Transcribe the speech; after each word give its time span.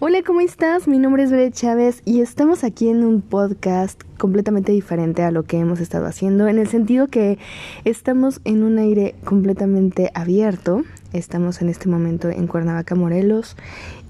Hola, 0.00 0.22
¿cómo 0.26 0.40
estás? 0.40 0.88
Mi 0.88 0.98
nombre 0.98 1.24
es 1.24 1.30
Bere 1.30 1.50
Chávez 1.50 2.00
y 2.04 2.20
estamos 2.20 2.64
aquí 2.64 2.88
en 2.88 3.04
un 3.04 3.20
podcast 3.20 4.02
completamente 4.18 4.72
diferente 4.72 5.22
a 5.22 5.30
lo 5.30 5.42
que 5.42 5.58
hemos 5.58 5.78
estado 5.78 6.06
haciendo, 6.06 6.48
en 6.48 6.58
el 6.58 6.68
sentido 6.68 7.06
que 7.08 7.38
estamos 7.84 8.40
en 8.44 8.62
un 8.62 8.78
aire 8.78 9.14
completamente 9.24 10.10
abierto. 10.14 10.82
Estamos 11.12 11.60
en 11.60 11.68
este 11.68 11.88
momento 11.88 12.30
en 12.30 12.46
Cuernavaca, 12.46 12.94
Morelos, 12.94 13.56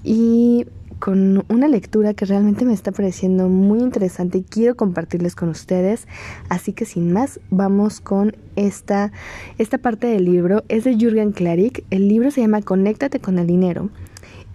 y 0.05 0.67
con 1.01 1.45
una 1.49 1.69
lectura 1.69 2.15
que 2.15 2.25
realmente 2.25 2.65
me 2.65 2.73
está 2.73 2.93
pareciendo 2.93 3.49
muy 3.49 3.81
interesante 3.81 4.39
y 4.39 4.43
quiero 4.43 4.77
compartirles 4.77 5.35
con 5.35 5.49
ustedes. 5.49 6.07
Así 6.49 6.73
que 6.73 6.85
sin 6.85 7.13
más, 7.13 7.41
vamos 7.51 8.01
con 8.01 8.37
esta, 8.57 9.13
esta 9.59 9.79
parte 9.79 10.07
del 10.07 10.25
libro. 10.25 10.63
Es 10.69 10.85
de 10.85 10.97
Jürgen 10.97 11.33
Klarik. 11.33 11.85
El 11.91 12.09
libro 12.09 12.31
se 12.31 12.43
llama 12.43 12.63
Conéctate 12.63 13.21
con 13.21 13.39
el 13.39 13.47
dinero. 13.47 13.91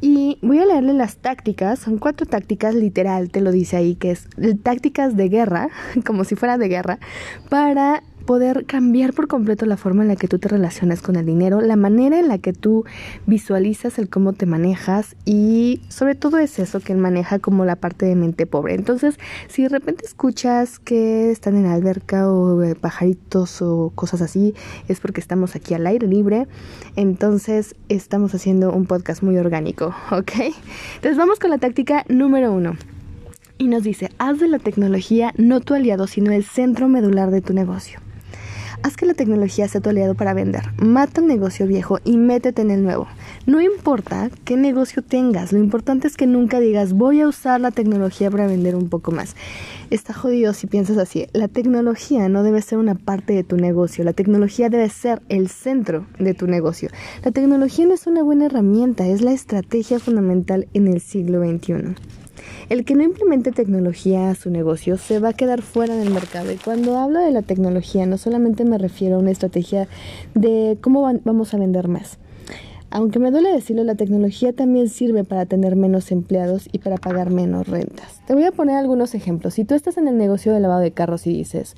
Y 0.01 0.37
voy 0.41 0.59
a 0.59 0.65
leerle 0.65 0.93
las 0.93 1.17
tácticas, 1.17 1.79
son 1.79 1.97
cuatro 1.97 2.25
tácticas, 2.25 2.73
literal, 2.73 3.29
te 3.29 3.41
lo 3.41 3.51
dice 3.51 3.75
ahí, 3.77 3.95
que 3.95 4.11
es 4.11 4.27
tácticas 4.63 5.17
de 5.17 5.27
guerra, 5.27 5.69
como 6.05 6.23
si 6.23 6.35
fuera 6.35 6.57
de 6.57 6.69
guerra, 6.69 6.99
para 7.49 8.03
poder 8.29 8.67
cambiar 8.67 9.13
por 9.13 9.27
completo 9.27 9.65
la 9.65 9.75
forma 9.75 10.03
en 10.03 10.07
la 10.07 10.15
que 10.15 10.27
tú 10.27 10.37
te 10.37 10.47
relacionas 10.47 11.01
con 11.01 11.15
el 11.15 11.25
dinero, 11.25 11.61
la 11.61 11.75
manera 11.75 12.19
en 12.19 12.27
la 12.27 12.37
que 12.37 12.53
tú 12.53 12.85
visualizas 13.25 13.97
el 13.97 14.07
cómo 14.07 14.33
te 14.33 14.45
manejas 14.45 15.15
y 15.25 15.81
sobre 15.89 16.13
todo 16.13 16.37
es 16.37 16.59
eso 16.59 16.79
que 16.79 16.93
él 16.93 16.99
maneja 16.99 17.39
como 17.39 17.65
la 17.65 17.75
parte 17.75 18.05
de 18.05 18.13
mente 18.13 18.45
pobre. 18.45 18.75
Entonces, 18.75 19.17
si 19.47 19.63
de 19.63 19.69
repente 19.69 20.05
escuchas 20.05 20.77
que 20.77 21.31
están 21.31 21.55
en 21.55 21.65
alberca 21.65 22.31
o 22.31 22.61
eh, 22.61 22.75
pajaritos 22.75 23.63
o 23.63 23.91
cosas 23.95 24.21
así, 24.21 24.53
es 24.87 24.99
porque 24.99 25.21
estamos 25.21 25.55
aquí 25.55 25.73
al 25.73 25.87
aire 25.87 26.05
libre. 26.05 26.47
Entonces, 26.95 27.73
estamos 27.87 28.35
haciendo 28.35 28.71
un 28.71 28.85
podcast 28.85 29.23
muy 29.23 29.39
orgánico, 29.39 29.87
¿ok? 30.11 30.33
Entonces, 30.97 31.17
vamos 31.17 31.39
con 31.39 31.49
la 31.49 31.57
táctica 31.57 32.05
número 32.09 32.53
uno. 32.53 32.75
Y 33.57 33.69
nos 33.69 33.81
dice, 33.81 34.11
haz 34.19 34.39
de 34.39 34.47
la 34.47 34.59
tecnología 34.59 35.33
no 35.35 35.61
tu 35.61 35.73
aliado, 35.73 36.05
sino 36.05 36.31
el 36.31 36.43
centro 36.43 36.87
medular 36.87 37.31
de 37.31 37.41
tu 37.41 37.55
negocio. 37.55 37.99
Haz 38.81 38.95
que 38.95 39.05
la 39.05 39.13
tecnología 39.13 39.67
sea 39.67 39.81
tu 39.81 39.89
aliado 39.89 40.15
para 40.15 40.33
vender. 40.33 40.63
Mata 40.77 41.19
el 41.19 41.27
negocio 41.27 41.67
viejo 41.67 41.99
y 42.05 42.15
métete 42.15 42.61
en 42.61 42.71
el 42.71 42.81
nuevo. 42.81 43.07
No 43.45 43.61
importa 43.61 44.29
qué 44.45 44.55
negocio 44.55 45.01
tengas, 45.01 45.51
lo 45.51 45.59
importante 45.59 46.07
es 46.07 46.15
que 46.15 46.27
nunca 46.27 46.61
digas 46.61 46.93
voy 46.93 47.19
a 47.19 47.27
usar 47.27 47.59
la 47.59 47.71
tecnología 47.71 48.31
para 48.31 48.47
vender 48.47 48.75
un 48.75 48.87
poco 48.87 49.11
más. 49.11 49.35
Está 49.89 50.13
jodido 50.13 50.53
si 50.53 50.67
piensas 50.67 50.97
así. 50.97 51.27
La 51.33 51.49
tecnología 51.49 52.29
no 52.29 52.41
debe 52.41 52.61
ser 52.61 52.77
una 52.77 52.95
parte 52.95 53.33
de 53.33 53.43
tu 53.43 53.57
negocio, 53.57 54.05
la 54.05 54.13
tecnología 54.13 54.69
debe 54.69 54.87
ser 54.87 55.21
el 55.27 55.49
centro 55.49 56.05
de 56.17 56.33
tu 56.33 56.47
negocio. 56.47 56.89
La 57.25 57.31
tecnología 57.31 57.85
no 57.85 57.95
es 57.95 58.07
una 58.07 58.23
buena 58.23 58.45
herramienta, 58.45 59.07
es 59.07 59.21
la 59.21 59.33
estrategia 59.33 59.99
fundamental 59.99 60.69
en 60.73 60.87
el 60.87 61.01
siglo 61.01 61.43
XXI. 61.43 61.95
El 62.69 62.85
que 62.85 62.95
no 62.95 63.03
implemente 63.03 63.51
tecnología 63.51 64.29
a 64.29 64.35
su 64.35 64.49
negocio 64.49 64.97
se 64.97 65.19
va 65.19 65.29
a 65.29 65.33
quedar 65.33 65.61
fuera 65.61 65.95
del 65.95 66.11
mercado. 66.11 66.51
Y 66.51 66.57
cuando 66.57 66.97
hablo 66.97 67.19
de 67.19 67.31
la 67.31 67.41
tecnología, 67.41 68.05
no 68.05 68.17
solamente 68.17 68.65
me 68.65 68.77
refiero 68.77 69.15
a 69.15 69.19
una 69.19 69.31
estrategia 69.31 69.87
de 70.35 70.77
cómo 70.81 71.01
vamos 71.23 71.53
a 71.53 71.57
vender 71.57 71.87
más. 71.87 72.17
Aunque 72.91 73.19
me 73.19 73.29
duele 73.29 73.51
decirlo, 73.51 73.83
la 73.83 73.93
tecnología 73.93 74.51
también 74.51 74.89
sirve 74.89 75.23
para 75.23 75.45
tener 75.45 75.75
menos 75.75 76.11
empleados 76.11 76.67
y 76.71 76.79
para 76.79 76.97
pagar 76.97 77.29
menos 77.29 77.67
rentas. 77.67 78.19
Te 78.25 78.33
voy 78.33 78.45
a 78.45 78.51
poner 78.51 78.77
algunos 78.77 79.13
ejemplos. 79.13 79.53
Si 79.53 79.63
tú 79.63 79.75
estás 79.75 79.97
en 79.97 80.07
el 80.07 80.17
negocio 80.17 80.53
de 80.53 80.59
lavado 80.59 80.81
de 80.81 80.91
carros 80.91 81.27
y 81.27 81.33
dices, 81.33 81.75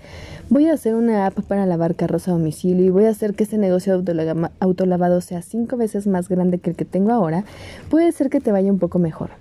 voy 0.50 0.68
a 0.68 0.73
hacer 0.73 0.96
una 0.96 1.25
app 1.25 1.42
para 1.42 1.66
lavar 1.66 1.96
carros 1.96 2.30
a 2.30 2.31
domicilio 2.31 2.86
y 2.86 2.90
voy 2.90 3.06
a 3.06 3.09
hacer 3.09 3.34
que 3.34 3.44
este 3.44 3.58
negocio 3.58 4.02
de 4.02 4.50
autolavado 4.62 5.20
sea 5.20 5.42
cinco 5.42 5.75
veces 5.75 6.08
más 6.08 6.30
grande 6.30 6.59
que 6.59 6.70
el 6.70 6.75
que 6.78 6.86
tengo 6.86 7.12
ahora, 7.12 7.44
puede 7.90 8.09
ser 8.14 8.30
que 8.30 8.40
te 8.40 8.53
vaya 8.53 8.72
un 8.72 8.80
poco 8.80 8.98
mejor. 8.98 9.31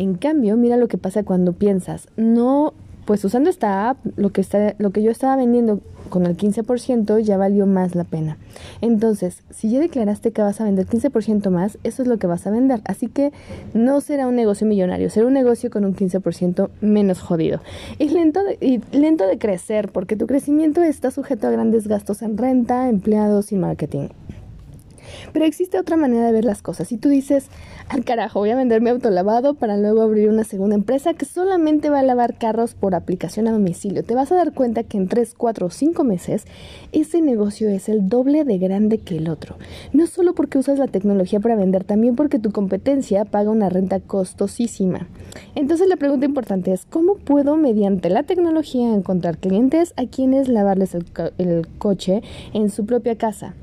En 0.00 0.14
cambio, 0.14 0.56
mira 0.56 0.78
lo 0.78 0.88
que 0.88 0.96
pasa 0.96 1.24
cuando 1.24 1.52
piensas, 1.52 2.08
no, 2.16 2.72
pues 3.04 3.22
usando 3.22 3.50
esta 3.50 3.90
app, 3.90 3.98
lo 4.16 4.30
que, 4.30 4.40
está, 4.40 4.74
lo 4.78 4.92
que 4.92 5.02
yo 5.02 5.10
estaba 5.10 5.36
vendiendo 5.36 5.80
con 6.08 6.24
el 6.24 6.38
15% 6.38 7.18
ya 7.20 7.36
valió 7.36 7.66
más 7.66 7.94
la 7.94 8.04
pena. 8.04 8.38
Entonces, 8.80 9.42
si 9.50 9.70
ya 9.70 9.78
declaraste 9.78 10.32
que 10.32 10.40
vas 10.40 10.58
a 10.58 10.64
vender 10.64 10.86
15% 10.86 11.50
más, 11.50 11.76
eso 11.84 12.00
es 12.00 12.08
lo 12.08 12.16
que 12.16 12.26
vas 12.26 12.46
a 12.46 12.50
vender. 12.50 12.80
Así 12.86 13.08
que 13.08 13.30
no 13.74 14.00
será 14.00 14.26
un 14.26 14.36
negocio 14.36 14.66
millonario, 14.66 15.10
será 15.10 15.26
un 15.26 15.34
negocio 15.34 15.68
con 15.68 15.84
un 15.84 15.94
15% 15.94 16.70
menos 16.80 17.20
jodido. 17.20 17.60
Y 17.98 18.08
lento 18.08 18.40
y 18.58 18.80
lento 18.92 19.26
de 19.26 19.36
crecer, 19.36 19.92
porque 19.92 20.16
tu 20.16 20.26
crecimiento 20.26 20.82
está 20.82 21.10
sujeto 21.10 21.46
a 21.46 21.50
grandes 21.50 21.86
gastos 21.86 22.22
en 22.22 22.38
renta, 22.38 22.88
empleados 22.88 23.52
y 23.52 23.56
marketing. 23.56 24.08
Pero 25.32 25.44
existe 25.44 25.78
otra 25.78 25.96
manera 25.96 26.26
de 26.26 26.32
ver 26.32 26.44
las 26.44 26.62
cosas. 26.62 26.88
Si 26.88 26.96
tú 26.96 27.08
dices, 27.08 27.48
al 27.88 28.04
carajo, 28.04 28.40
voy 28.40 28.50
a 28.50 28.56
vender 28.56 28.80
mi 28.80 28.90
autolavado 28.90 29.54
para 29.54 29.76
luego 29.76 30.02
abrir 30.02 30.28
una 30.28 30.44
segunda 30.44 30.74
empresa 30.74 31.14
que 31.14 31.24
solamente 31.24 31.90
va 31.90 32.00
a 32.00 32.02
lavar 32.02 32.38
carros 32.38 32.74
por 32.74 32.94
aplicación 32.94 33.48
a 33.48 33.52
domicilio, 33.52 34.04
te 34.04 34.14
vas 34.14 34.32
a 34.32 34.36
dar 34.36 34.52
cuenta 34.52 34.82
que 34.82 34.96
en 34.96 35.08
3, 35.08 35.34
4 35.36 35.66
o 35.66 35.70
5 35.70 36.04
meses 36.04 36.44
ese 36.92 37.20
negocio 37.20 37.68
es 37.68 37.88
el 37.88 38.08
doble 38.08 38.44
de 38.44 38.58
grande 38.58 38.98
que 38.98 39.16
el 39.16 39.28
otro. 39.28 39.56
No 39.92 40.06
solo 40.06 40.34
porque 40.34 40.58
usas 40.58 40.78
la 40.78 40.86
tecnología 40.86 41.40
para 41.40 41.56
vender, 41.56 41.84
también 41.84 42.16
porque 42.16 42.38
tu 42.38 42.52
competencia 42.52 43.24
paga 43.24 43.50
una 43.50 43.68
renta 43.68 44.00
costosísima. 44.00 45.08
Entonces 45.54 45.88
la 45.88 45.96
pregunta 45.96 46.26
importante 46.26 46.72
es, 46.72 46.86
¿cómo 46.86 47.16
puedo 47.16 47.56
mediante 47.56 48.10
la 48.10 48.22
tecnología 48.22 48.92
encontrar 48.92 49.38
clientes 49.38 49.94
a 49.96 50.06
quienes 50.06 50.48
lavarles 50.48 50.94
el, 50.94 51.06
el 51.38 51.68
coche 51.78 52.22
en 52.52 52.70
su 52.70 52.86
propia 52.86 53.16
casa? 53.16 53.54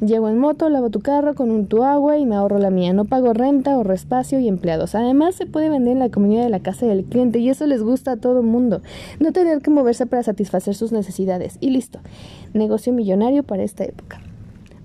Llego 0.00 0.28
en 0.28 0.38
moto, 0.38 0.68
lavo 0.68 0.90
tu 0.90 1.00
carro 1.00 1.34
con 1.34 1.50
un 1.50 1.66
tu 1.66 1.82
agua 1.82 2.18
y 2.18 2.26
me 2.26 2.36
ahorro 2.36 2.58
la 2.58 2.70
mía. 2.70 2.92
No 2.92 3.04
pago 3.04 3.32
renta, 3.32 3.72
ahorro 3.72 3.94
espacio 3.94 4.38
y 4.38 4.48
empleados. 4.48 4.94
Además, 4.94 5.34
se 5.34 5.46
puede 5.46 5.70
vender 5.70 5.94
en 5.94 6.00
la 6.00 6.10
comunidad 6.10 6.44
de 6.44 6.50
la 6.50 6.60
casa 6.60 6.86
del 6.86 7.04
cliente 7.04 7.38
y 7.38 7.48
eso 7.48 7.66
les 7.66 7.82
gusta 7.82 8.12
a 8.12 8.16
todo 8.16 8.40
el 8.40 8.46
mundo. 8.46 8.82
No 9.20 9.32
tener 9.32 9.62
que 9.62 9.70
moverse 9.70 10.06
para 10.06 10.22
satisfacer 10.22 10.74
sus 10.74 10.92
necesidades. 10.92 11.56
Y 11.60 11.70
listo. 11.70 12.00
Negocio 12.52 12.92
millonario 12.92 13.42
para 13.42 13.62
esta 13.62 13.84
época. 13.84 14.20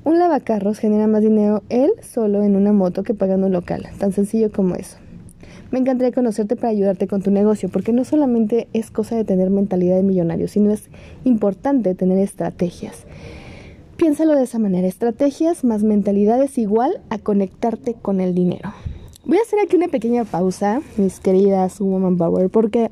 Un 0.04 0.18
lavacarros 0.18 0.80
genera 0.80 1.08
más 1.08 1.22
dinero 1.22 1.62
él 1.70 1.92
solo 2.02 2.42
en 2.42 2.56
una 2.56 2.74
moto 2.74 3.04
que 3.04 3.14
pagando 3.14 3.48
un 3.48 3.54
local. 3.54 3.88
Tan 4.00 4.14
sencillo 4.14 4.52
como 4.52 4.76
eso. 4.76 4.98
Me 5.72 5.80
encantaría 5.80 6.12
conocerte 6.12 6.58
para 6.58 6.70
ayudarte 6.70 7.08
con 7.08 7.22
tu 7.22 7.32
negocio, 7.32 7.70
porque 7.70 7.94
no 7.94 8.04
solamente 8.04 8.68
es 8.74 8.92
cosa 8.92 9.16
de 9.16 9.24
tener 9.24 9.50
mentalidad 9.50 9.96
de 9.96 10.04
millonario, 10.04 10.50
sino 10.50 10.72
es 10.72 10.90
importante 11.24 11.96
tener 11.96 12.18
estrategias. 12.18 13.06
Piénsalo 14.02 14.36
de 14.36 14.46
esa 14.46 14.58
manera, 14.58 14.88
estrategias 14.88 15.64
más 15.64 15.84
mentalidades 15.84 16.58
igual 16.58 17.02
a 17.12 17.20
conectarte 17.20 17.94
con 17.94 18.20
el 18.20 18.34
dinero. 18.34 18.74
Voy 19.26 19.38
a 19.38 19.42
hacer 19.42 19.60
aquí 19.60 19.76
una 19.76 19.90
pequeña 19.90 20.26
pausa, 20.26 20.82
mis 20.98 21.20
queridas 21.20 21.80
Woman 21.80 22.18
Power, 22.18 22.50
porque 22.50 22.90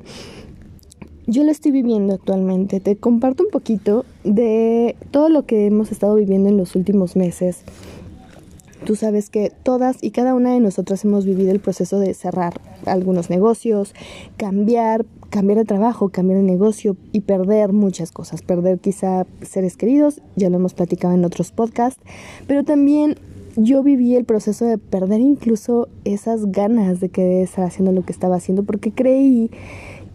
yo 1.26 1.42
lo 1.42 1.50
estoy 1.50 1.72
viviendo 1.72 2.14
actualmente. 2.14 2.78
Te 2.78 2.94
comparto 2.94 3.42
un 3.42 3.50
poquito 3.50 4.04
de 4.22 4.94
todo 5.10 5.28
lo 5.30 5.46
que 5.46 5.66
hemos 5.66 5.90
estado 5.90 6.14
viviendo 6.14 6.48
en 6.48 6.56
los 6.56 6.76
últimos 6.76 7.16
meses. 7.16 7.64
Tú 8.86 8.94
sabes 8.94 9.30
que 9.30 9.50
todas 9.64 10.04
y 10.04 10.12
cada 10.12 10.36
una 10.36 10.52
de 10.52 10.60
nosotras 10.60 11.04
hemos 11.04 11.26
vivido 11.26 11.50
el 11.50 11.58
proceso 11.58 11.98
de 11.98 12.14
cerrar 12.14 12.60
algunos 12.86 13.30
negocios, 13.30 13.94
cambiar, 14.36 15.04
cambiar 15.30 15.58
de 15.58 15.64
trabajo, 15.64 16.10
cambiar 16.10 16.40
de 16.40 16.44
negocio 16.44 16.96
y 17.12 17.20
perder 17.20 17.72
muchas 17.72 18.12
cosas. 18.12 18.42
Perder 18.42 18.78
quizá 18.78 19.26
seres 19.42 19.76
queridos, 19.76 20.20
ya 20.36 20.50
lo 20.50 20.56
hemos 20.56 20.74
platicado 20.74 21.14
en 21.14 21.24
otros 21.24 21.52
podcasts, 21.52 22.02
pero 22.46 22.64
también 22.64 23.16
yo 23.56 23.82
viví 23.82 24.14
el 24.14 24.24
proceso 24.24 24.64
de 24.64 24.78
perder 24.78 25.20
incluso 25.20 25.88
esas 26.04 26.52
ganas 26.52 27.00
de 27.00 27.08
querer 27.08 27.42
estar 27.42 27.64
haciendo 27.64 27.92
lo 27.92 28.02
que 28.02 28.12
estaba 28.12 28.36
haciendo 28.36 28.62
porque 28.62 28.92
creí 28.92 29.50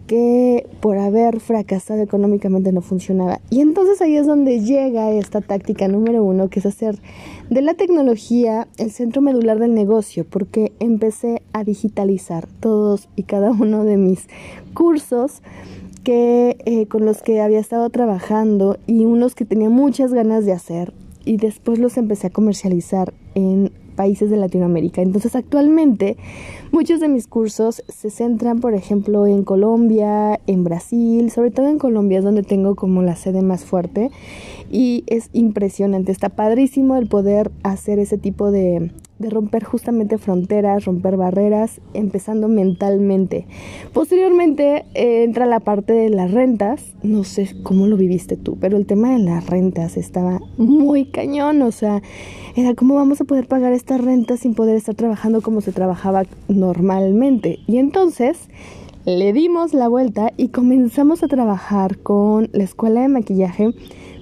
que 0.06 0.66
por 0.80 0.98
haber 0.98 1.40
fracasado 1.40 2.00
económicamente 2.00 2.72
no 2.72 2.80
funcionaba. 2.80 3.40
Y 3.50 3.60
entonces 3.60 4.00
ahí 4.00 4.16
es 4.16 4.26
donde 4.26 4.60
llega 4.60 5.10
esta 5.12 5.40
táctica 5.40 5.88
número 5.88 6.24
uno, 6.24 6.48
que 6.48 6.60
es 6.60 6.66
hacer 6.66 6.98
de 7.50 7.62
la 7.62 7.74
tecnología 7.74 8.68
el 8.78 8.90
centro 8.90 9.22
medular 9.22 9.58
del 9.58 9.74
negocio, 9.74 10.24
porque 10.28 10.72
empecé 10.80 11.42
a 11.52 11.64
digitalizar 11.64 12.46
todos 12.60 13.08
y 13.16 13.24
cada 13.24 13.50
uno 13.50 13.84
de 13.84 13.96
mis 13.96 14.28
cursos 14.74 15.42
que 16.04 16.56
eh, 16.64 16.86
con 16.86 17.04
los 17.04 17.22
que 17.22 17.40
había 17.40 17.58
estado 17.58 17.90
trabajando 17.90 18.78
y 18.86 19.04
unos 19.04 19.34
que 19.34 19.44
tenía 19.44 19.70
muchas 19.70 20.12
ganas 20.12 20.44
de 20.44 20.52
hacer 20.52 20.92
y 21.24 21.36
después 21.36 21.80
los 21.80 21.96
empecé 21.96 22.28
a 22.28 22.30
comercializar 22.30 23.12
en 23.34 23.72
países 23.96 24.30
de 24.30 24.36
Latinoamérica. 24.36 25.02
Entonces 25.02 25.34
actualmente 25.34 26.16
muchos 26.70 27.00
de 27.00 27.08
mis 27.08 27.26
cursos 27.26 27.82
se 27.88 28.10
centran, 28.10 28.60
por 28.60 28.74
ejemplo, 28.74 29.26
en 29.26 29.42
Colombia, 29.42 30.38
en 30.46 30.62
Brasil, 30.62 31.30
sobre 31.30 31.50
todo 31.50 31.68
en 31.68 31.78
Colombia 31.78 32.18
es 32.18 32.24
donde 32.24 32.42
tengo 32.42 32.76
como 32.76 33.02
la 33.02 33.16
sede 33.16 33.42
más 33.42 33.64
fuerte 33.64 34.10
y 34.70 35.04
es 35.06 35.30
impresionante, 35.32 36.12
está 36.12 36.28
padrísimo 36.28 36.96
el 36.96 37.08
poder 37.08 37.50
hacer 37.62 37.98
ese 37.98 38.18
tipo 38.18 38.50
de, 38.50 38.90
de 39.18 39.30
romper 39.30 39.64
justamente 39.64 40.18
fronteras, 40.18 40.84
romper 40.84 41.16
barreras, 41.16 41.80
empezando 41.94 42.48
mentalmente. 42.48 43.46
Posteriormente 43.92 44.84
eh, 44.94 45.24
entra 45.24 45.46
la 45.46 45.60
parte 45.60 45.92
de 45.92 46.10
las 46.10 46.30
rentas, 46.30 46.82
no 47.02 47.24
sé 47.24 47.48
cómo 47.62 47.86
lo 47.86 47.96
viviste 47.96 48.36
tú, 48.36 48.56
pero 48.60 48.76
el 48.76 48.86
tema 48.86 49.12
de 49.12 49.20
las 49.20 49.46
rentas 49.46 49.96
estaba 49.96 50.40
muy 50.58 51.06
cañón, 51.06 51.62
o 51.62 51.72
sea, 51.72 52.02
era 52.56 52.74
cómo 52.74 52.94
vamos 52.94 53.20
a 53.20 53.24
poder 53.24 53.46
pagar 53.46 53.72
estas 53.72 54.00
rentas 54.00 54.40
sin 54.40 54.54
poder 54.54 54.76
estar 54.76 54.94
trabajando 54.94 55.40
como 55.40 55.60
se 55.60 55.72
trabajaba 55.72 56.24
normalmente. 56.48 57.60
Y 57.66 57.78
entonces 57.78 58.48
le 59.06 59.32
dimos 59.32 59.72
la 59.72 59.88
vuelta 59.88 60.32
y 60.36 60.48
comenzamos 60.48 61.22
a 61.22 61.28
trabajar 61.28 61.98
con 61.98 62.48
la 62.52 62.64
escuela 62.64 63.02
de 63.02 63.08
maquillaje 63.08 63.72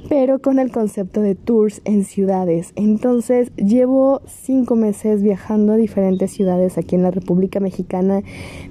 pero 0.08 0.38
con 0.38 0.58
el 0.58 0.70
concepto 0.70 1.20
de 1.20 1.34
tours 1.34 1.80
en 1.84 2.04
ciudades. 2.04 2.72
Entonces 2.76 3.52
llevo 3.56 4.20
cinco 4.26 4.76
meses 4.76 5.22
viajando 5.22 5.72
a 5.72 5.76
diferentes 5.76 6.30
ciudades 6.30 6.78
aquí 6.78 6.94
en 6.94 7.02
la 7.02 7.10
República 7.10 7.60
Mexicana, 7.60 8.22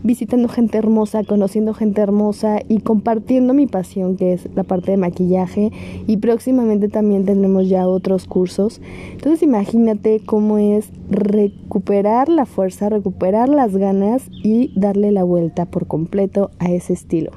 visitando 0.04 0.48
gente 0.48 0.78
hermosa, 0.78 1.24
conociendo 1.24 1.74
gente 1.74 2.02
hermosa 2.02 2.60
y 2.68 2.80
compartiendo 2.80 3.54
mi 3.54 3.68
pasión 3.68 4.18
que 4.18 4.34
es 4.34 4.48
la 4.56 4.64
parte 4.64 4.92
de 4.92 4.98
maquillaje 4.98 5.72
y 6.08 6.18
próximamente 6.18 6.90
también 6.90 7.26
tendremos 7.26 7.70
ya 7.70 7.88
otros 7.88 8.26
cursos. 8.26 8.82
Entonces 9.12 9.44
imagínate 9.44 10.22
cómo 10.26 10.58
es 10.58 10.90
recuperar 11.10 12.30
la 12.30 12.46
fuerza, 12.46 12.90
recuperar 12.90 13.50
las 13.50 13.76
ganas 13.76 14.24
y 14.32 14.72
darle 14.80 15.12
la 15.12 15.24
vuelta 15.24 15.66
por 15.66 15.88
completo 15.88 16.52
a 16.60 16.72
ese 16.72 16.94
estilo. 16.94 17.32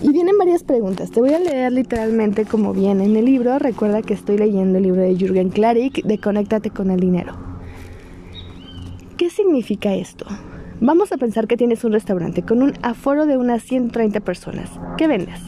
Y 0.02 0.14
vienen 0.14 0.38
varias 0.38 0.64
preguntas. 0.64 1.12
Te 1.12 1.20
voy 1.20 1.34
a 1.34 1.40
leer 1.40 1.74
literalmente 1.74 2.46
como 2.46 2.72
viene 2.74 3.04
en 3.06 3.18
el 3.18 3.26
libro. 3.26 3.60
Recuerda 3.60 4.02
que 4.02 4.14
estoy 4.14 4.38
leyendo 4.38 4.78
el 4.78 4.86
libro 4.86 5.02
de 5.02 5.16
Jürgen 5.16 5.50
Klarik 5.50 6.04
de 6.04 6.18
Conéctate 6.18 6.70
con 6.70 6.92
el 6.92 7.00
dinero. 7.00 7.51
¿Qué 9.22 9.30
significa 9.30 9.94
esto? 9.94 10.26
Vamos 10.80 11.12
a 11.12 11.18
pensar 11.18 11.46
que 11.46 11.56
tienes 11.56 11.84
un 11.84 11.92
restaurante 11.92 12.42
con 12.42 12.64
un 12.64 12.74
aforo 12.82 13.28
de 13.28 13.38
unas 13.38 13.62
130 13.62 14.20
personas. 14.22 14.72
¿Qué 14.98 15.06
vendes? 15.06 15.40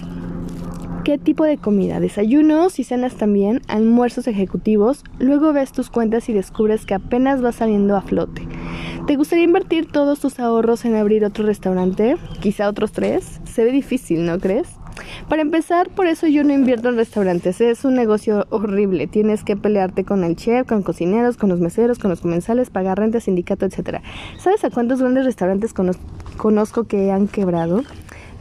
¿Qué 1.04 1.18
tipo 1.18 1.44
de 1.44 1.58
comida? 1.58 2.00
Desayunos 2.00 2.78
y 2.78 2.84
cenas 2.84 3.16
también, 3.16 3.62
almuerzos 3.68 4.28
ejecutivos. 4.28 5.04
Luego 5.18 5.54
ves 5.54 5.72
tus 5.72 5.90
cuentas 5.90 6.30
y 6.30 6.34
descubres 6.34 6.86
que 6.86 6.94
apenas 6.94 7.44
va 7.44 7.52
saliendo 7.52 7.98
a 7.98 8.04
flote. 8.04 8.48
¿Te 9.08 9.16
gustaría 9.16 9.46
invertir 9.46 9.92
todos 9.92 10.20
tus 10.20 10.40
ahorros 10.40 10.86
en 10.86 10.94
abrir 10.94 11.26
otro 11.26 11.44
restaurante? 11.44 12.18
Quizá 12.42 12.70
otros 12.70 12.92
tres. 12.92 13.42
Se 13.44 13.64
ve 13.64 13.72
difícil, 13.72 14.24
¿no 14.24 14.38
crees? 14.38 14.68
Para 15.30 15.42
empezar, 15.42 15.90
por 15.90 16.08
eso 16.08 16.28
yo 16.28 16.44
no 16.44 16.54
invierto 16.54 16.90
en 16.90 16.96
restaurantes. 16.96 17.62
Es 17.62 17.86
un 17.86 17.96
negocio 17.96 18.46
horrible. 18.50 19.08
Tienes 19.08 19.44
que 19.44 19.56
pelearte 19.56 20.04
con 20.04 20.24
el 20.24 20.36
chef, 20.36 20.68
con 20.68 20.84
cocineros, 20.84 21.38
con 21.38 21.50
los 21.50 21.60
meseros, 21.60 22.00
con 22.00 22.10
los 22.10 22.22
comensales, 22.22 22.70
pagar 22.70 23.00
renta, 23.00 23.20
sindicato, 23.20 23.66
etc. 23.66 24.00
¿Sabes 24.38 24.64
a 24.64 24.70
cuántos 24.70 25.00
grandes 25.00 25.26
restaurantes 25.26 25.74
conozco 26.38 26.84
que 26.86 27.12
han 27.12 27.28
quebrado? 27.28 27.84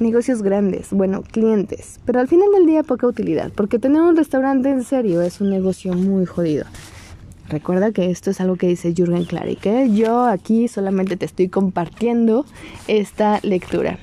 negocios 0.00 0.42
grandes, 0.42 0.88
bueno, 0.90 1.22
clientes, 1.22 2.00
pero 2.04 2.18
al 2.18 2.26
final 2.26 2.48
del 2.52 2.66
día 2.66 2.82
poca 2.82 3.06
utilidad, 3.06 3.52
porque 3.54 3.78
tener 3.78 4.02
un 4.02 4.16
restaurante 4.16 4.68
en 4.68 4.82
serio 4.82 5.22
es 5.22 5.40
un 5.40 5.48
negocio 5.50 5.92
muy 5.92 6.26
jodido. 6.26 6.64
Recuerda 7.52 7.92
que 7.92 8.10
esto 8.10 8.30
es 8.30 8.40
algo 8.40 8.56
que 8.56 8.66
dice 8.66 8.94
Jürgen 8.94 9.26
Klarik, 9.26 9.66
¿eh? 9.66 9.90
yo 9.92 10.24
aquí 10.24 10.68
solamente 10.68 11.18
te 11.18 11.26
estoy 11.26 11.48
compartiendo 11.48 12.46
esta 12.88 13.40
lectura. 13.42 13.98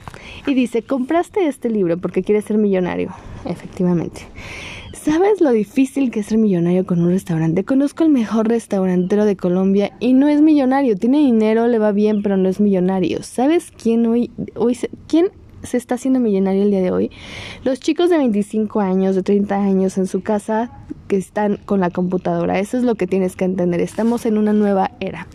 Y 0.45 0.53
dice, 0.53 0.83
compraste 0.83 1.47
este 1.47 1.71
libro 1.71 1.97
porque 1.97 2.21
quieres 2.21 2.45
ser 2.45 2.59
millonario. 2.59 3.11
Efectivamente. 3.45 4.21
¿Sabes 4.93 5.41
lo 5.41 5.49
difícil 5.51 6.11
que 6.11 6.19
es 6.19 6.27
ser 6.27 6.37
millonario 6.37 6.85
con 6.85 7.01
un 7.01 7.09
restaurante? 7.09 7.63
Conozco 7.63 8.03
el 8.03 8.11
mejor 8.11 8.47
restaurantero 8.47 9.25
de 9.25 9.35
Colombia 9.35 9.93
y 9.99 10.13
no 10.13 10.27
es 10.27 10.41
millonario. 10.41 10.95
Tiene 10.95 11.17
dinero, 11.17 11.65
le 11.65 11.79
va 11.79 11.91
bien, 11.91 12.21
pero 12.21 12.37
no 12.37 12.49
es 12.49 12.59
millonario. 12.59 13.23
¿Sabes 13.23 13.71
quién 13.71 14.05
hoy, 14.05 14.29
hoy 14.53 14.77
quién 15.07 15.31
se 15.63 15.77
está 15.77 15.95
haciendo 15.95 16.19
millonario 16.19 16.63
el 16.63 16.71
día 16.71 16.81
de 16.81 16.91
hoy? 16.91 17.11
Los 17.63 17.79
chicos 17.79 18.09
de 18.09 18.17
25 18.17 18.79
años, 18.79 19.15
de 19.15 19.23
30 19.23 19.56
años 19.56 19.97
en 19.97 20.07
su 20.07 20.21
casa 20.21 20.71
que 21.07 21.17
están 21.17 21.57
con 21.65 21.79
la 21.79 21.89
computadora. 21.89 22.59
Eso 22.59 22.77
es 22.77 22.83
lo 22.83 22.95
que 22.95 23.07
tienes 23.07 23.35
que 23.35 23.45
entender. 23.45 23.81
Estamos 23.81 24.25
en 24.25 24.38
una 24.38 24.53
nueva 24.53 24.91
era. 25.00 25.27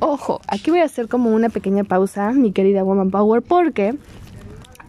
Ojo, 0.00 0.40
aquí 0.48 0.70
voy 0.70 0.80
a 0.80 0.84
hacer 0.84 1.08
como 1.08 1.30
una 1.30 1.48
pequeña 1.48 1.84
pausa, 1.84 2.32
mi 2.32 2.52
querida 2.52 2.82
Woman 2.82 3.10
Power, 3.10 3.42
porque 3.42 3.96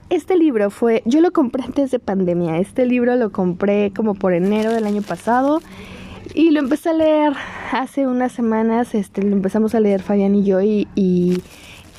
este 0.10 0.38
libro 0.38 0.72
fue, 0.72 1.04
yo 1.06 1.22
lo 1.22 1.32
compré 1.32 1.64
antes 1.64 1.92
de 1.92 2.00
pandemia, 2.00 2.58
este 2.58 2.86
libro 2.86 3.16
lo 3.16 3.32
compré 3.32 3.92
como 3.96 4.16
por 4.16 4.34
enero 4.34 4.72
del 4.72 4.86
año 4.86 5.04
pasado 5.04 5.62
y 6.34 6.52
lo 6.52 6.60
empecé 6.60 6.90
a 6.90 6.94
leer 6.94 7.34
hace 7.72 8.08
unas 8.08 8.32
semanas, 8.32 8.96
este, 8.96 9.22
lo 9.22 9.36
empezamos 9.36 9.76
a 9.76 9.80
leer 9.80 10.02
Fabián 10.02 10.36
y 10.36 10.44
yo 10.44 10.62
y, 10.62 10.88
y, 10.96 11.42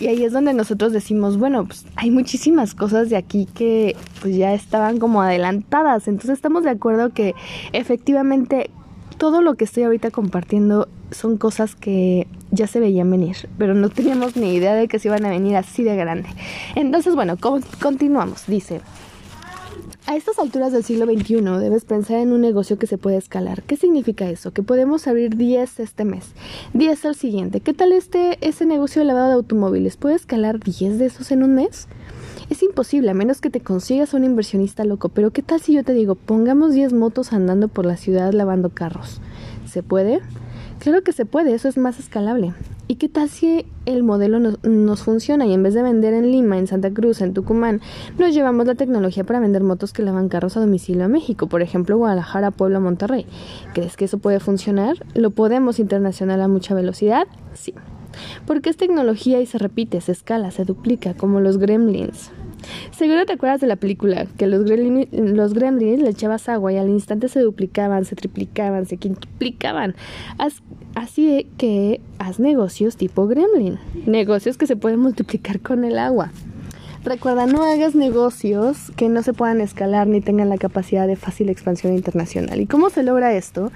ahí 0.09 0.25
es 0.25 0.33
donde 0.33 0.55
nosotros 0.55 0.93
decimos, 0.93 1.39
bueno, 1.39 1.67
pues 1.67 1.85
hay 1.97 2.11
muchísimas 2.11 2.75
cosas 2.75 3.11
de 3.11 3.17
aquí 3.17 3.47
que 3.47 3.97
pues 4.21 4.37
ya 4.37 4.55
estaban 4.55 4.99
como 4.99 5.23
adelantadas, 5.23 6.09
entonces 6.09 6.35
estamos 6.35 6.65
de 6.65 6.71
acuerdo 6.71 7.11
que 7.11 7.35
efectivamente 7.73 8.71
todo 9.19 9.43
lo 9.43 9.55
que 9.55 9.65
estoy 9.65 9.83
ahorita 9.83 10.11
compartiendo 10.11 10.89
son 11.11 11.37
cosas 11.37 11.75
que 11.75 12.27
ya 12.51 12.67
se 12.67 12.81
veían 12.81 13.11
venir, 13.11 13.49
pero 13.59 13.75
no 13.75 13.91
teníamos 13.91 14.37
ni 14.37 14.55
idea 14.55 14.75
de 14.75 14.89
que 14.89 14.99
se 14.99 15.09
iban 15.09 15.27
a 15.27 15.29
venir 15.29 15.57
así 15.57 15.83
de 15.83 15.95
grande. 15.95 16.29
Entonces, 16.75 17.15
bueno, 17.15 17.37
continuamos. 17.83 18.47
Dice, 18.47 18.81
a 20.07 20.17
estas 20.17 20.39
alturas 20.39 20.73
del 20.73 20.85
siglo 20.85 21.07
XXI 21.07 21.43
debes 21.61 21.85
pensar 21.85 22.19
en 22.19 22.33
un 22.33 22.41
negocio 22.41 22.79
que 22.79 22.87
se 22.87 22.99
puede 22.99 23.17
escalar. 23.17 23.63
¿Qué 23.63 23.77
significa 23.77 24.29
eso? 24.29 24.53
Que 24.53 24.63
podemos 24.63 25.07
abrir 25.07 25.37
10 25.37 25.81
este 25.81 26.05
mes, 26.05 26.33
10 26.75 27.05
al 27.05 27.15
siguiente. 27.15 27.61
¿Qué 27.61 27.75
tal 27.75 27.93
este 27.93 28.39
ese 28.47 28.67
negocio 28.67 29.01
de 29.01 29.07
lavado 29.07 29.29
de 29.29 29.35
automóviles? 29.35 29.97
¿Puede 29.97 30.17
escalar 30.17 30.61
10 30.61 30.99
de 30.99 31.07
esos 31.07 31.31
en 31.31 31.43
un 31.43 31.55
mes? 31.55 31.87
Es 32.49 32.63
imposible, 32.63 33.11
a 33.11 33.15
menos 33.15 33.41
que 33.41 33.51
te 33.51 33.61
consigas 33.61 34.13
un 34.15 34.25
inversionista 34.25 34.85
loco. 34.85 35.09
Pero 35.09 35.31
¿qué 35.31 35.43
tal 35.43 35.61
si 35.61 35.75
yo 35.75 35.85
te 35.85 35.93
digo, 35.93 36.17
pongamos 36.17 36.73
10 36.73 36.93
motos 36.93 37.33
andando 37.33 37.69
por 37.69 37.87
la 37.87 37.97
ciudad 37.97 38.33
lavando 38.33 38.71
carros? 38.71 39.21
¿Se 39.67 39.83
puede? 39.83 40.21
Claro 40.81 41.03
que 41.03 41.13
se 41.13 41.27
puede, 41.27 41.55
eso 41.55 41.69
es 41.69 41.77
más 41.77 41.99
escalable. 42.01 42.55
¿Y 42.91 42.97
qué 42.97 43.09
tal 43.09 43.29
si 43.29 43.67
el 43.87 44.03
modelo 44.03 44.41
nos, 44.41 45.03
funciona 45.03 45.47
y 45.47 45.53
en 45.53 45.63
vez 45.63 45.75
de 45.75 45.83
vender 45.85 46.13
en 46.13 46.33
Lima, 46.33 46.59
en 46.59 46.67
Santa 46.67 46.91
Cruz, 46.91 47.21
en 47.21 47.35
Tucumán, 47.35 47.81
nos 48.19 48.35
llevamos 48.35 48.67
la 48.67 48.75
tecnología 48.75 49.23
para 49.23 49.39
vender 49.39 49.63
motos 49.63 49.93
que 49.93 50.03
lavan 50.03 50.29
carros 50.29 50.57
a 50.57 50.61
domicilio 50.61 51.05
a 51.05 51.09
México, 51.09 51.47
por 51.47 51.63
ejemplo, 51.63 51.97
Guadalajara, 51.99 52.51
Puebla, 52.51 52.81
Monterrey? 52.81 53.27
¿Crees 53.75 53.97
que 53.97 54.07
eso 54.07 54.19
puede 54.19 54.41
funcionar? 54.41 55.07
¿Lo 55.15 55.31
podemos 55.31 55.79
internacional 55.79 56.41
a 56.41 56.49
mucha 56.49 56.75
velocidad? 56.75 57.29
Sí. 57.55 57.75
Porque 58.45 58.71
es 58.71 58.77
tecnología 58.77 59.41
y 59.41 59.47
se 59.47 59.59
repite, 59.59 60.01
se 60.01 60.11
escala, 60.11 60.51
se 60.51 60.65
duplica, 60.65 61.15
como 61.15 61.39
los 61.39 61.59
gremlins. 61.59 62.33
Seguro 62.91 63.27
te 63.27 63.33
acuerdas 63.33 63.61
de 63.61 63.67
la 63.67 63.77
película, 63.77 64.27
que 64.37 64.47
los 64.47 64.61
los 64.61 65.55
gremlins 65.55 66.03
le 66.03 66.11
echabas 66.11 66.49
agua 66.49 66.73
y 66.73 66.77
al 66.77 66.89
instante 66.89 67.29
se 67.29 67.41
duplicaban, 67.41 68.05
se 68.05 68.17
triplicaban, 68.17 68.87
se 68.87 68.97
quintuplicaban. 68.97 69.95
así 70.95 71.47
que 71.57 72.01
haz 72.19 72.41
negocios 72.41 72.97
tipo 72.97 73.27
gremlin, 73.27 73.79
negocios 74.07 74.57
que 74.57 74.67
se 74.67 74.77
pueden 74.77 75.01
multiplicar 75.01 75.61
con 75.61 75.85
el 75.85 75.99
agua. 75.99 76.31
Recuerda, 77.03 77.47
no 77.47 77.63
hagas 77.63 77.95
negocios 77.95 78.93
que 78.95 79.09
no 79.09 79.23
se 79.23 79.33
puedan 79.33 79.63
escalar 79.63 80.07
ni 80.07 80.21
tengan 80.21 80.51
la 80.51 80.59
capacidad 80.59 81.07
de 81.07 81.17
fácil 81.17 81.49
expansión 81.49 81.95
internacional. 81.95 82.61
¿Y 82.61 82.67
cómo 82.67 82.91
se 82.91 83.03
logra 83.03 83.33
esto? 83.33 83.73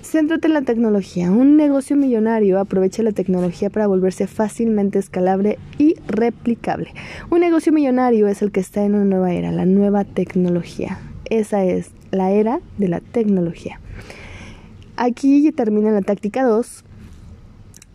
Céntrate 0.00 0.46
en 0.46 0.54
la 0.54 0.62
tecnología. 0.62 1.32
Un 1.32 1.56
negocio 1.56 1.96
millonario 1.96 2.60
aprovecha 2.60 3.02
la 3.02 3.10
tecnología 3.10 3.68
para 3.68 3.88
volverse 3.88 4.28
fácilmente 4.28 5.00
escalable 5.00 5.58
y 5.76 5.96
replicable. 6.08 6.92
Un 7.30 7.40
negocio 7.40 7.72
millonario 7.72 8.28
es 8.28 8.42
el 8.42 8.50
que 8.50 8.60
está 8.60 8.84
en 8.84 8.94
una 8.94 9.04
nueva 9.04 9.32
era, 9.32 9.52
la 9.52 9.66
nueva 9.66 10.04
tecnología. 10.04 10.98
Esa 11.30 11.64
es 11.64 11.90
la 12.10 12.30
era 12.30 12.60
de 12.78 12.88
la 12.88 13.00
tecnología. 13.00 13.80
Aquí 14.96 15.50
termina 15.52 15.90
la 15.92 16.02
táctica 16.02 16.42
2 16.42 16.84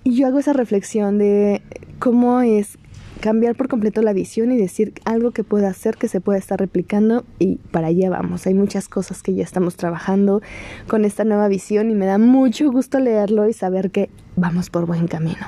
y 0.06 0.16
yo 0.16 0.28
hago 0.28 0.40
esa 0.40 0.54
reflexión 0.54 1.18
de 1.18 1.62
cómo 2.00 2.42
es 2.42 2.78
cambiar 3.24 3.56
por 3.56 3.70
completo 3.70 4.02
la 4.02 4.12
visión 4.12 4.52
y 4.52 4.58
decir 4.58 4.94
algo 5.06 5.32
que 5.32 5.46
pueda 5.46 5.70
hacer, 5.70 5.96
que 5.96 6.10
se 6.10 6.20
pueda 6.20 6.38
estar 6.38 6.60
replicando 6.60 7.24
y 7.40 7.56
para 7.72 7.88
allá 7.88 8.10
vamos. 8.10 8.46
Hay 8.48 8.54
muchas 8.54 8.90
cosas 8.90 9.24
que 9.24 9.34
ya 9.34 9.46
estamos 9.46 9.78
trabajando 9.78 10.42
con 10.88 11.06
esta 11.06 11.24
nueva 11.24 11.48
visión 11.48 11.90
y 11.90 11.96
me 11.96 12.06
da 12.06 12.18
mucho 12.18 12.70
gusto 12.70 13.00
leerlo 13.00 13.48
y 13.48 13.54
saber 13.54 13.92
que 13.92 14.10
vamos 14.36 14.70
por 14.70 14.86
buen 14.86 15.08
camino. 15.08 15.48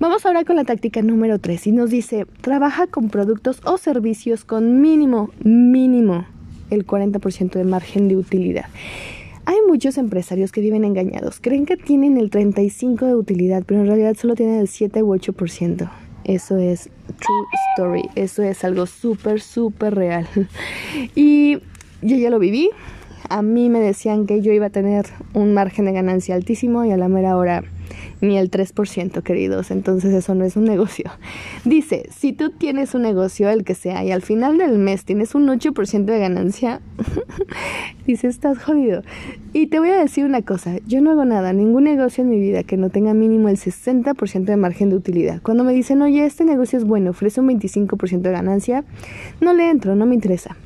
Vamos 0.00 0.24
ahora 0.24 0.46
con 0.46 0.56
la 0.56 0.64
táctica 0.64 1.02
número 1.02 1.38
3 1.38 1.66
y 1.66 1.72
nos 1.72 1.90
dice, 1.90 2.24
trabaja 2.40 2.86
con 2.86 3.10
productos 3.10 3.60
o 3.66 3.76
servicios 3.76 4.46
con 4.46 4.80
mínimo, 4.80 5.28
mínimo 5.44 6.24
el 6.70 6.86
40% 6.86 7.50
de 7.50 7.64
margen 7.64 8.08
de 8.08 8.16
utilidad. 8.16 8.64
Hay 9.44 9.58
muchos 9.68 9.98
empresarios 9.98 10.52
que 10.52 10.62
viven 10.62 10.86
engañados. 10.86 11.38
Creen 11.38 11.66
que 11.66 11.76
tienen 11.76 12.16
el 12.16 12.30
35% 12.30 13.04
de 13.04 13.14
utilidad, 13.14 13.62
pero 13.66 13.82
en 13.82 13.88
realidad 13.88 14.16
solo 14.18 14.36
tienen 14.36 14.60
el 14.60 14.68
7 14.68 15.02
u 15.02 15.14
8%. 15.14 15.90
Eso 16.24 16.56
es 16.56 16.88
true 17.04 17.46
story. 17.74 18.08
Eso 18.14 18.42
es 18.42 18.64
algo 18.64 18.86
súper, 18.86 19.42
súper 19.42 19.96
real. 19.96 20.26
Y 21.14 21.58
yo 22.00 22.16
ya 22.16 22.30
lo 22.30 22.38
viví. 22.38 22.70
A 23.28 23.42
mí 23.42 23.68
me 23.68 23.80
decían 23.80 24.24
que 24.24 24.40
yo 24.40 24.50
iba 24.54 24.66
a 24.66 24.70
tener 24.70 25.04
un 25.34 25.52
margen 25.52 25.84
de 25.84 25.92
ganancia 25.92 26.36
altísimo 26.36 26.86
y 26.86 26.90
a 26.90 26.96
la 26.96 27.08
mera 27.08 27.36
hora 27.36 27.64
ni 28.20 28.38
el 28.38 28.50
3%, 28.50 29.22
queridos. 29.22 29.70
Entonces 29.70 30.12
eso 30.12 30.34
no 30.34 30.44
es 30.44 30.56
un 30.56 30.64
negocio. 30.64 31.10
Dice, 31.64 32.08
si 32.10 32.32
tú 32.32 32.50
tienes 32.50 32.94
un 32.94 33.02
negocio, 33.02 33.48
el 33.50 33.64
que 33.64 33.74
sea, 33.74 34.04
y 34.04 34.10
al 34.10 34.22
final 34.22 34.58
del 34.58 34.78
mes 34.78 35.04
tienes 35.04 35.34
un 35.34 35.46
8% 35.48 36.04
de 36.04 36.18
ganancia, 36.18 36.80
dice, 38.06 38.28
estás 38.28 38.58
jodido. 38.58 39.02
Y 39.52 39.66
te 39.66 39.78
voy 39.78 39.90
a 39.90 39.98
decir 39.98 40.24
una 40.24 40.42
cosa, 40.42 40.78
yo 40.86 41.00
no 41.00 41.10
hago 41.10 41.24
nada, 41.24 41.52
ningún 41.52 41.84
negocio 41.84 42.22
en 42.22 42.30
mi 42.30 42.40
vida 42.40 42.62
que 42.62 42.76
no 42.76 42.90
tenga 42.90 43.14
mínimo 43.14 43.48
el 43.48 43.56
60% 43.56 44.44
de 44.44 44.56
margen 44.56 44.90
de 44.90 44.96
utilidad. 44.96 45.42
Cuando 45.42 45.64
me 45.64 45.72
dicen, 45.72 46.02
oye, 46.02 46.24
este 46.24 46.44
negocio 46.44 46.78
es 46.78 46.84
bueno, 46.84 47.10
ofrece 47.10 47.40
un 47.40 47.48
25% 47.48 48.20
de 48.20 48.30
ganancia, 48.30 48.84
no 49.40 49.52
le 49.52 49.70
entro, 49.70 49.94
no 49.94 50.06
me 50.06 50.14
interesa. 50.14 50.56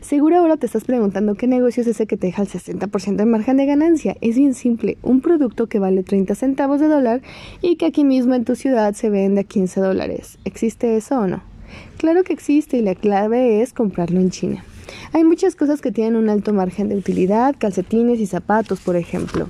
Seguro 0.00 0.38
ahora 0.38 0.56
te 0.56 0.66
estás 0.66 0.84
preguntando 0.84 1.34
qué 1.34 1.46
negocio 1.46 1.82
es 1.82 1.86
ese 1.88 2.06
que 2.06 2.16
te 2.16 2.28
deja 2.28 2.42
el 2.42 2.48
60% 2.48 3.16
de 3.16 3.26
margen 3.26 3.56
de 3.56 3.66
ganancia. 3.66 4.16
Es 4.20 4.36
bien 4.36 4.54
simple, 4.54 4.98
un 5.02 5.20
producto 5.20 5.66
que 5.66 5.78
vale 5.78 6.02
30 6.02 6.34
centavos 6.34 6.80
de 6.80 6.88
dólar 6.88 7.22
y 7.60 7.76
que 7.76 7.86
aquí 7.86 8.04
mismo 8.04 8.34
en 8.34 8.44
tu 8.44 8.54
ciudad 8.54 8.94
se 8.94 9.10
vende 9.10 9.42
a 9.42 9.44
15 9.44 9.80
dólares. 9.80 10.38
¿Existe 10.44 10.96
eso 10.96 11.20
o 11.20 11.26
no? 11.26 11.42
Claro 11.98 12.24
que 12.24 12.32
existe 12.32 12.76
y 12.76 12.82
la 12.82 12.94
clave 12.94 13.62
es 13.62 13.72
comprarlo 13.72 14.20
en 14.20 14.30
China. 14.30 14.64
Hay 15.12 15.24
muchas 15.24 15.56
cosas 15.56 15.80
que 15.80 15.92
tienen 15.92 16.16
un 16.16 16.28
alto 16.28 16.52
margen 16.52 16.88
de 16.88 16.96
utilidad, 16.96 17.54
calcetines 17.58 18.20
y 18.20 18.26
zapatos, 18.26 18.80
por 18.80 18.96
ejemplo. 18.96 19.48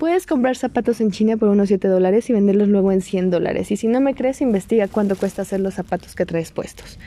Puedes 0.00 0.26
comprar 0.26 0.56
zapatos 0.56 1.02
en 1.02 1.10
China 1.10 1.36
por 1.36 1.50
unos 1.50 1.68
7 1.68 1.86
dólares 1.86 2.30
y 2.30 2.32
venderlos 2.32 2.68
luego 2.68 2.90
en 2.90 3.02
100 3.02 3.28
dólares. 3.28 3.70
Y 3.70 3.76
si 3.76 3.86
no 3.86 4.00
me 4.00 4.14
crees, 4.14 4.40
investiga 4.40 4.88
cuánto 4.88 5.14
cuesta 5.14 5.42
hacer 5.42 5.60
los 5.60 5.74
zapatos 5.74 6.14
que 6.14 6.24
traes 6.24 6.52
puestos. 6.52 6.98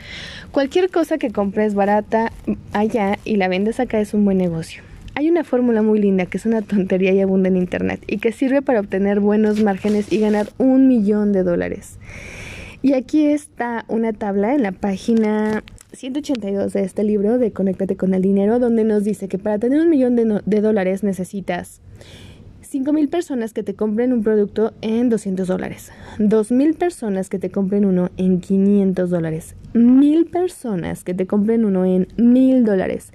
Cualquier 0.52 0.88
cosa 0.90 1.18
que 1.18 1.32
compres 1.32 1.74
barata 1.74 2.30
allá 2.72 3.18
y 3.24 3.34
la 3.34 3.48
vendes 3.48 3.80
acá 3.80 3.98
es 3.98 4.14
un 4.14 4.24
buen 4.24 4.38
negocio. 4.38 4.84
Hay 5.16 5.28
una 5.28 5.42
fórmula 5.42 5.82
muy 5.82 5.98
linda 5.98 6.26
que 6.26 6.38
es 6.38 6.46
una 6.46 6.62
tontería 6.62 7.10
y 7.10 7.20
abunda 7.20 7.48
en 7.48 7.56
internet 7.56 8.00
y 8.06 8.18
que 8.18 8.30
sirve 8.30 8.62
para 8.62 8.78
obtener 8.78 9.18
buenos 9.18 9.60
márgenes 9.60 10.12
y 10.12 10.20
ganar 10.20 10.50
un 10.58 10.86
millón 10.86 11.32
de 11.32 11.42
dólares. 11.42 11.98
Y 12.80 12.92
aquí 12.92 13.26
está 13.26 13.86
una 13.88 14.12
tabla 14.12 14.54
en 14.54 14.62
la 14.62 14.70
página 14.70 15.64
182 15.94 16.72
de 16.72 16.84
este 16.84 17.02
libro 17.02 17.38
de 17.38 17.50
Conéctate 17.50 17.96
con 17.96 18.14
el 18.14 18.22
dinero, 18.22 18.60
donde 18.60 18.84
nos 18.84 19.02
dice 19.02 19.26
que 19.26 19.38
para 19.38 19.58
tener 19.58 19.80
un 19.80 19.90
millón 19.90 20.14
de, 20.14 20.42
de 20.46 20.60
dólares 20.60 21.02
necesitas 21.02 21.80
5.000 22.74 23.08
personas 23.08 23.52
que 23.52 23.62
te 23.62 23.74
compren 23.74 24.12
un 24.12 24.24
producto 24.24 24.72
en 24.80 25.08
200 25.08 25.46
dólares. 25.46 25.92
2.000 26.18 26.76
personas 26.76 27.28
que 27.28 27.38
te 27.38 27.52
compren 27.52 27.84
uno 27.84 28.10
en 28.16 28.40
500 28.40 29.10
dólares. 29.10 29.54
1.000 29.74 30.28
personas 30.28 31.04
que 31.04 31.14
te 31.14 31.28
compren 31.28 31.64
uno 31.64 31.84
en 31.84 32.08
1.000 32.16 32.64
dólares. 32.64 33.12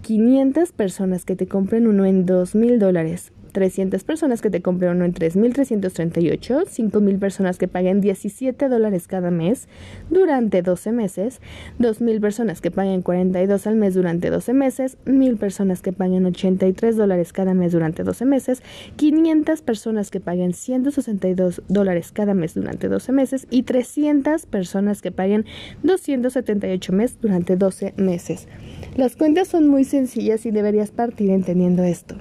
500 0.00 0.72
personas 0.72 1.26
que 1.26 1.36
te 1.36 1.46
compren 1.46 1.86
uno 1.86 2.06
en 2.06 2.24
2.000 2.24 2.78
dólares. 2.78 3.33
300 3.54 4.02
personas 4.02 4.42
que 4.42 4.50
te 4.50 4.60
compren 4.60 4.96
uno 4.96 5.04
en 5.04 5.14
3.338, 5.14 6.64
5.000 6.66 7.18
personas 7.20 7.56
que 7.56 7.68
paguen 7.68 8.00
17 8.00 8.68
dólares 8.68 9.06
cada 9.06 9.30
mes 9.30 9.68
durante 10.10 10.60
12 10.60 10.90
meses, 10.90 11.40
2.000 11.78 12.20
personas 12.20 12.60
que 12.60 12.72
paguen 12.72 13.02
42 13.02 13.66
al 13.68 13.76
mes 13.76 13.94
durante 13.94 14.28
12 14.28 14.52
meses, 14.52 14.98
1.000 15.06 15.38
personas 15.38 15.82
que 15.82 15.92
paguen 15.92 16.26
83 16.26 16.96
dólares 16.96 17.32
cada 17.32 17.54
mes 17.54 17.72
durante 17.72 18.02
12 18.02 18.24
meses, 18.24 18.62
500 18.96 19.62
personas 19.62 20.10
que 20.10 20.18
paguen 20.18 20.52
162 20.52 21.62
dólares 21.68 22.10
cada 22.12 22.34
mes 22.34 22.54
durante 22.54 22.88
12 22.88 23.12
meses 23.12 23.46
y 23.50 23.62
300 23.62 24.46
personas 24.46 25.00
que 25.00 25.12
paguen 25.12 25.44
278 25.84 26.92
meses 26.92 27.18
durante 27.20 27.56
12 27.56 27.94
meses. 27.96 28.48
Las 28.96 29.14
cuentas 29.14 29.46
son 29.46 29.68
muy 29.68 29.84
sencillas 29.84 30.44
y 30.44 30.50
deberías 30.50 30.90
partir 30.90 31.30
entendiendo 31.30 31.84
esto. 31.84 32.16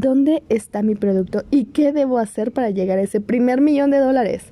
¿Dónde 0.00 0.44
está 0.48 0.82
mi 0.82 0.94
producto 0.94 1.42
y 1.50 1.64
qué 1.64 1.92
debo 1.92 2.18
hacer 2.18 2.52
para 2.52 2.70
llegar 2.70 3.00
a 3.00 3.02
ese 3.02 3.20
primer 3.20 3.60
millón 3.60 3.90
de 3.90 3.98
dólares? 3.98 4.44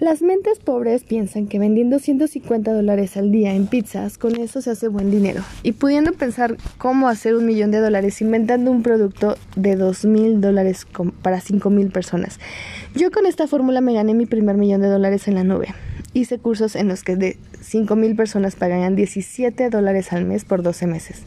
Las 0.00 0.22
mentes 0.22 0.58
pobres 0.58 1.04
piensan 1.04 1.46
que 1.46 1.60
vendiendo 1.60 2.00
150 2.00 2.72
dólares 2.72 3.16
al 3.16 3.30
día 3.30 3.54
en 3.54 3.68
pizzas, 3.68 4.18
con 4.18 4.34
eso 4.34 4.60
se 4.60 4.70
hace 4.70 4.88
buen 4.88 5.12
dinero. 5.12 5.44
Y 5.62 5.70
pudiendo 5.70 6.12
pensar 6.14 6.56
cómo 6.78 7.08
hacer 7.08 7.36
un 7.36 7.46
millón 7.46 7.70
de 7.70 7.78
dólares 7.78 8.20
inventando 8.22 8.72
un 8.72 8.82
producto 8.82 9.36
de 9.54 9.76
2 9.76 10.04
mil 10.06 10.40
dólares 10.40 10.84
para 11.22 11.40
5 11.40 11.70
mil 11.70 11.92
personas. 11.92 12.40
Yo 12.96 13.12
con 13.12 13.26
esta 13.26 13.46
fórmula 13.46 13.80
me 13.80 13.94
gané 13.94 14.14
mi 14.14 14.26
primer 14.26 14.56
millón 14.56 14.80
de 14.80 14.88
dólares 14.88 15.28
en 15.28 15.36
la 15.36 15.44
nube. 15.44 15.68
Hice 16.12 16.38
cursos 16.38 16.74
en 16.74 16.88
los 16.88 17.04
que 17.04 17.14
de 17.14 17.36
5 17.60 17.94
mil 17.94 18.16
personas 18.16 18.56
pagarían 18.56 18.96
17 18.96 19.70
dólares 19.70 20.12
al 20.12 20.24
mes 20.24 20.44
por 20.44 20.64
12 20.64 20.88
meses. 20.88 21.22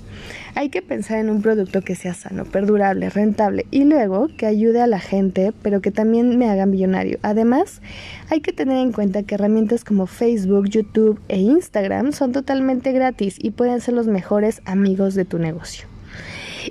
Hay 0.55 0.69
que 0.69 0.81
pensar 0.81 1.17
en 1.17 1.29
un 1.29 1.41
producto 1.41 1.81
que 1.81 1.95
sea 1.95 2.13
sano, 2.13 2.45
perdurable, 2.45 3.09
rentable 3.09 3.65
y 3.71 3.85
luego 3.85 4.27
que 4.37 4.45
ayude 4.45 4.81
a 4.81 4.87
la 4.87 4.99
gente, 4.99 5.51
pero 5.63 5.81
que 5.81 5.89
también 5.89 6.37
me 6.37 6.49
haga 6.49 6.65
millonario. 6.65 7.17
Además, 7.23 7.81
hay 8.29 8.41
que 8.41 8.53
tener 8.53 8.77
en 8.77 8.91
cuenta 8.91 9.23
que 9.23 9.35
herramientas 9.35 9.83
como 9.83 10.05
Facebook, 10.05 10.69
YouTube 10.69 11.19
e 11.27 11.39
Instagram 11.39 12.11
son 12.11 12.31
totalmente 12.31 12.91
gratis 12.91 13.37
y 13.39 13.51
pueden 13.51 13.81
ser 13.81 13.95
los 13.95 14.07
mejores 14.07 14.61
amigos 14.65 15.15
de 15.15 15.25
tu 15.25 15.39
negocio. 15.39 15.87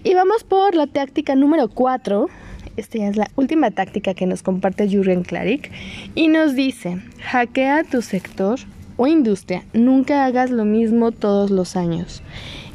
Y 0.05 0.15
vamos 0.15 0.45
por 0.45 0.75
la 0.75 0.87
táctica 0.87 1.35
número 1.35 1.69
4 1.69 2.29
esta 2.77 2.99
ya 2.99 3.09
es 3.09 3.17
la 3.17 3.31
última 3.37 3.71
táctica 3.71 4.15
que 4.15 4.27
nos 4.27 4.43
comparte 4.43 4.89
Jurgen 4.89 5.25
Klarik 5.25 5.71
y 6.15 6.29
nos 6.29 6.55
dice, 6.55 7.03
hackea 7.21 7.85
tu 7.85 8.01
sector 8.01 8.59
o 8.97 9.07
industria, 9.07 9.65
nunca 9.75 10.25
hagas 10.25 10.51
lo 10.51 10.65
mismo 10.65 11.13
todos 11.13 11.51
los 11.51 11.77
años. 11.77 12.23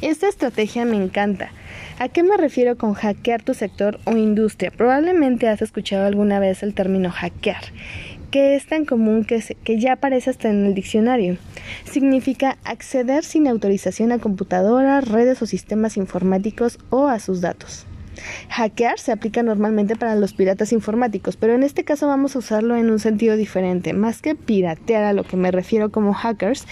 Esta 0.02 0.28
estrategia 0.28 0.86
me 0.86 0.96
encanta. 0.96 1.50
¿A 1.98 2.08
qué 2.08 2.22
me 2.22 2.38
refiero 2.38 2.78
con 2.78 2.94
hackear 2.94 3.42
tu 3.42 3.56
sector 3.56 4.00
o 4.06 4.12
industria? 4.16 4.70
Probablemente 4.70 5.48
has 5.48 5.64
escuchado 5.64 6.06
alguna 6.06 6.40
vez 6.40 6.62
el 6.62 6.76
término 6.76 7.10
hackear, 7.10 7.64
que 8.30 8.56
es 8.56 8.68
tan 8.68 8.86
común 8.86 9.26
que, 9.26 9.44
que 9.64 9.80
ya 9.80 9.94
aparece 9.94 10.30
hasta 10.30 10.50
en 10.50 10.68
el 10.68 10.76
diccionario. 10.76 11.38
Significa 11.84 12.60
acceder 12.64 13.24
sin 13.24 13.48
autorización 13.48 14.12
a 14.12 14.20
computadoras, 14.20 15.08
redes 15.08 15.42
o 15.42 15.48
sistemas 15.48 15.98
informáticos 15.98 16.78
o 16.92 17.08
a 17.08 17.18
sus 17.18 17.42
datos. 17.42 17.88
Hackear 18.50 19.00
se 19.00 19.12
aplica 19.12 19.44
normalmente 19.44 19.96
para 19.96 20.16
los 20.16 20.34
piratas 20.34 20.72
informáticos, 20.74 21.38
pero 21.38 21.54
en 21.54 21.64
este 21.64 21.84
caso 21.84 22.08
vamos 22.08 22.36
a 22.36 22.40
usarlo 22.40 22.76
en 22.76 22.90
un 22.90 23.00
sentido 23.00 23.36
diferente. 23.36 23.94
Más 23.94 24.22
que 24.22 24.36
piratear 24.36 25.04
a 25.04 25.14
lo 25.14 25.24
que 25.24 25.38
me 25.38 25.52
refiero 25.52 25.92
como 25.92 26.14
hackers, 26.14 26.66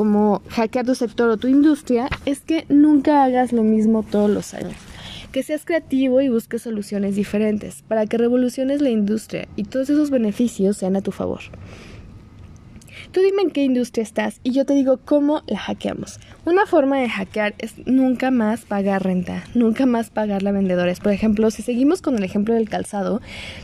como 0.00 0.40
hackear 0.48 0.86
tu 0.86 0.94
sector 0.94 1.28
o 1.28 1.36
tu 1.36 1.46
industria, 1.46 2.08
es 2.24 2.40
que 2.40 2.64
nunca 2.70 3.22
hagas 3.22 3.52
lo 3.52 3.62
mismo 3.62 4.02
todos 4.02 4.30
los 4.30 4.54
años. 4.54 4.72
Que 5.30 5.42
seas 5.42 5.66
creativo 5.66 6.22
y 6.22 6.30
busques 6.30 6.62
soluciones 6.62 7.16
diferentes 7.16 7.82
para 7.86 8.06
que 8.06 8.16
revoluciones 8.16 8.80
la 8.80 8.88
industria 8.88 9.46
y 9.56 9.64
todos 9.64 9.90
esos 9.90 10.08
beneficios 10.08 10.78
sean 10.78 10.96
a 10.96 11.02
tu 11.02 11.12
favor. 11.12 11.40
Tú 13.12 13.20
dime 13.22 13.42
en 13.42 13.50
qué 13.50 13.64
industria 13.64 14.04
estás 14.04 14.38
y 14.44 14.52
yo 14.52 14.64
te 14.64 14.72
digo 14.72 15.00
cómo 15.04 15.42
la 15.48 15.58
hackeamos. 15.58 16.20
Una 16.44 16.64
forma 16.64 16.98
de 16.98 17.08
hackear 17.08 17.54
es 17.58 17.74
nunca 17.84 18.30
más 18.30 18.60
pagar 18.60 19.02
renta, 19.02 19.42
nunca 19.52 19.84
más 19.84 20.10
pagar 20.10 20.46
a 20.46 20.52
vendedores. 20.52 21.00
Por 21.00 21.10
ejemplo, 21.10 21.50
si 21.50 21.62
seguimos 21.62 22.02
con 22.02 22.16
el 22.16 22.22
ejemplo 22.22 22.54
del 22.54 22.68
calzado, 22.68 23.20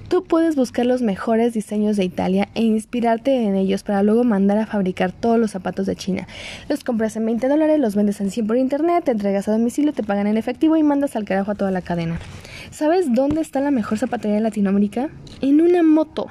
tú 0.08 0.24
puedes 0.24 0.56
buscar 0.56 0.84
los 0.84 1.00
mejores 1.00 1.54
diseños 1.54 1.96
de 1.96 2.02
Italia 2.02 2.48
e 2.56 2.62
inspirarte 2.62 3.44
en 3.44 3.54
ellos 3.54 3.84
para 3.84 4.02
luego 4.02 4.24
mandar 4.24 4.58
a 4.58 4.66
fabricar 4.66 5.12
todos 5.12 5.38
los 5.38 5.52
zapatos 5.52 5.86
de 5.86 5.94
China. 5.94 6.26
Los 6.68 6.82
compras 6.82 7.14
en 7.14 7.26
20 7.26 7.46
dólares, 7.46 7.78
los 7.78 7.94
vendes 7.94 8.20
en 8.20 8.32
100 8.32 8.48
por 8.48 8.56
internet, 8.56 9.04
te 9.04 9.12
entregas 9.12 9.46
a 9.46 9.52
domicilio, 9.52 9.92
te 9.92 10.02
pagan 10.02 10.26
en 10.26 10.38
efectivo 10.38 10.76
y 10.76 10.82
mandas 10.82 11.14
al 11.14 11.24
carajo 11.24 11.52
a 11.52 11.54
toda 11.54 11.70
la 11.70 11.82
cadena. 11.82 12.18
¿Sabes 12.72 13.14
dónde 13.14 13.42
está 13.42 13.60
la 13.60 13.70
mejor 13.70 13.98
zapatería 13.98 14.34
de 14.34 14.42
Latinoamérica? 14.42 15.08
En 15.40 15.60
una 15.60 15.84
moto. 15.84 16.26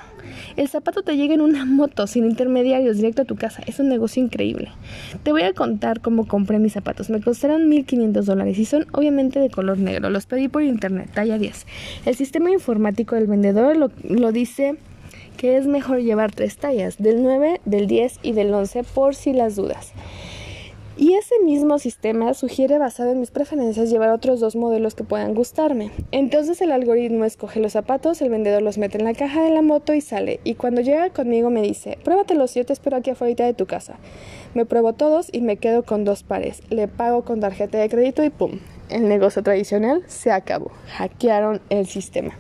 El 0.57 0.67
zapato 0.67 1.03
te 1.03 1.17
llega 1.17 1.33
en 1.33 1.41
una 1.41 1.65
moto 1.65 2.07
sin 2.07 2.25
intermediarios 2.25 2.97
directo 2.97 3.23
a 3.23 3.25
tu 3.25 3.35
casa. 3.35 3.61
Es 3.65 3.79
un 3.79 3.89
negocio 3.89 4.23
increíble. 4.23 4.69
Te 5.23 5.31
voy 5.31 5.43
a 5.43 5.53
contar 5.53 6.01
cómo 6.01 6.27
compré 6.27 6.59
mis 6.59 6.73
zapatos. 6.73 7.09
Me 7.09 7.21
costaron 7.21 7.69
1.500 7.69 8.23
dólares 8.23 8.57
y 8.57 8.65
son 8.65 8.87
obviamente 8.91 9.39
de 9.39 9.49
color 9.49 9.77
negro. 9.77 10.09
Los 10.09 10.25
pedí 10.25 10.47
por 10.47 10.63
internet, 10.63 11.09
talla 11.13 11.37
10. 11.37 11.65
El 12.05 12.15
sistema 12.15 12.51
informático 12.51 13.15
del 13.15 13.27
vendedor 13.27 13.75
lo, 13.77 13.91
lo 14.03 14.31
dice 14.31 14.75
que 15.35 15.57
es 15.57 15.67
mejor 15.67 15.99
llevar 15.99 16.31
tres 16.31 16.57
tallas, 16.57 16.97
del 16.97 17.21
9, 17.21 17.61
del 17.65 17.87
10 17.87 18.19
y 18.23 18.31
del 18.31 18.53
11 18.53 18.83
por 18.83 19.15
si 19.15 19.33
las 19.33 19.55
dudas. 19.55 19.91
Y 20.97 21.15
ese 21.15 21.35
mismo 21.43 21.77
sistema 21.77 22.33
sugiere, 22.33 22.77
basado 22.77 23.11
en 23.11 23.19
mis 23.19 23.29
preferencias, 23.29 23.89
llevar 23.89 24.11
otros 24.11 24.39
dos 24.39 24.55
modelos 24.55 24.95
que 24.95 25.03
puedan 25.03 25.33
gustarme. 25.33 25.91
Entonces 26.11 26.61
el 26.61 26.71
algoritmo 26.71 27.25
escoge 27.25 27.59
los 27.59 27.73
zapatos, 27.73 28.21
el 28.21 28.29
vendedor 28.29 28.61
los 28.61 28.77
mete 28.77 28.97
en 28.97 29.03
la 29.03 29.13
caja 29.13 29.43
de 29.43 29.49
la 29.49 29.61
moto 29.61 29.93
y 29.93 29.99
sale. 29.99 30.39
Y 30.45 30.55
cuando 30.55 30.79
llega 30.79 31.09
conmigo 31.09 31.49
me 31.49 31.61
dice, 31.61 31.97
pruébatelos, 32.05 32.53
yo 32.55 32.65
te 32.65 32.71
espero 32.71 32.95
aquí 32.95 33.09
afuera 33.09 33.45
de 33.45 33.53
tu 33.53 33.65
casa. 33.65 33.97
Me 34.53 34.65
pruebo 34.65 34.93
todos 34.93 35.27
y 35.33 35.41
me 35.41 35.57
quedo 35.57 35.83
con 35.83 36.05
dos 36.05 36.23
pares. 36.23 36.61
Le 36.69 36.87
pago 36.87 37.25
con 37.25 37.41
tarjeta 37.41 37.77
de 37.77 37.89
crédito 37.89 38.23
y 38.23 38.29
¡pum! 38.29 38.59
El 38.87 39.09
negocio 39.09 39.43
tradicional 39.43 40.01
se 40.07 40.31
acabó. 40.31 40.71
Hackearon 40.95 41.59
el 41.69 41.87
sistema. 41.87 42.37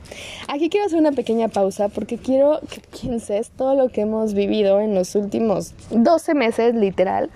Aquí 0.47 0.69
quiero 0.69 0.85
hacer 0.85 0.99
una 0.99 1.11
pequeña 1.11 1.49
pausa 1.49 1.89
porque 1.89 2.17
quiero 2.17 2.61
que 2.69 2.79
pienses 3.01 3.49
todo 3.49 3.75
lo 3.75 3.89
que 3.89 4.01
hemos 4.01 4.33
vivido 4.33 4.79
en 4.79 4.95
los 4.95 5.15
últimos 5.15 5.73
12 5.89 6.35
meses, 6.35 6.73
literal 6.73 7.31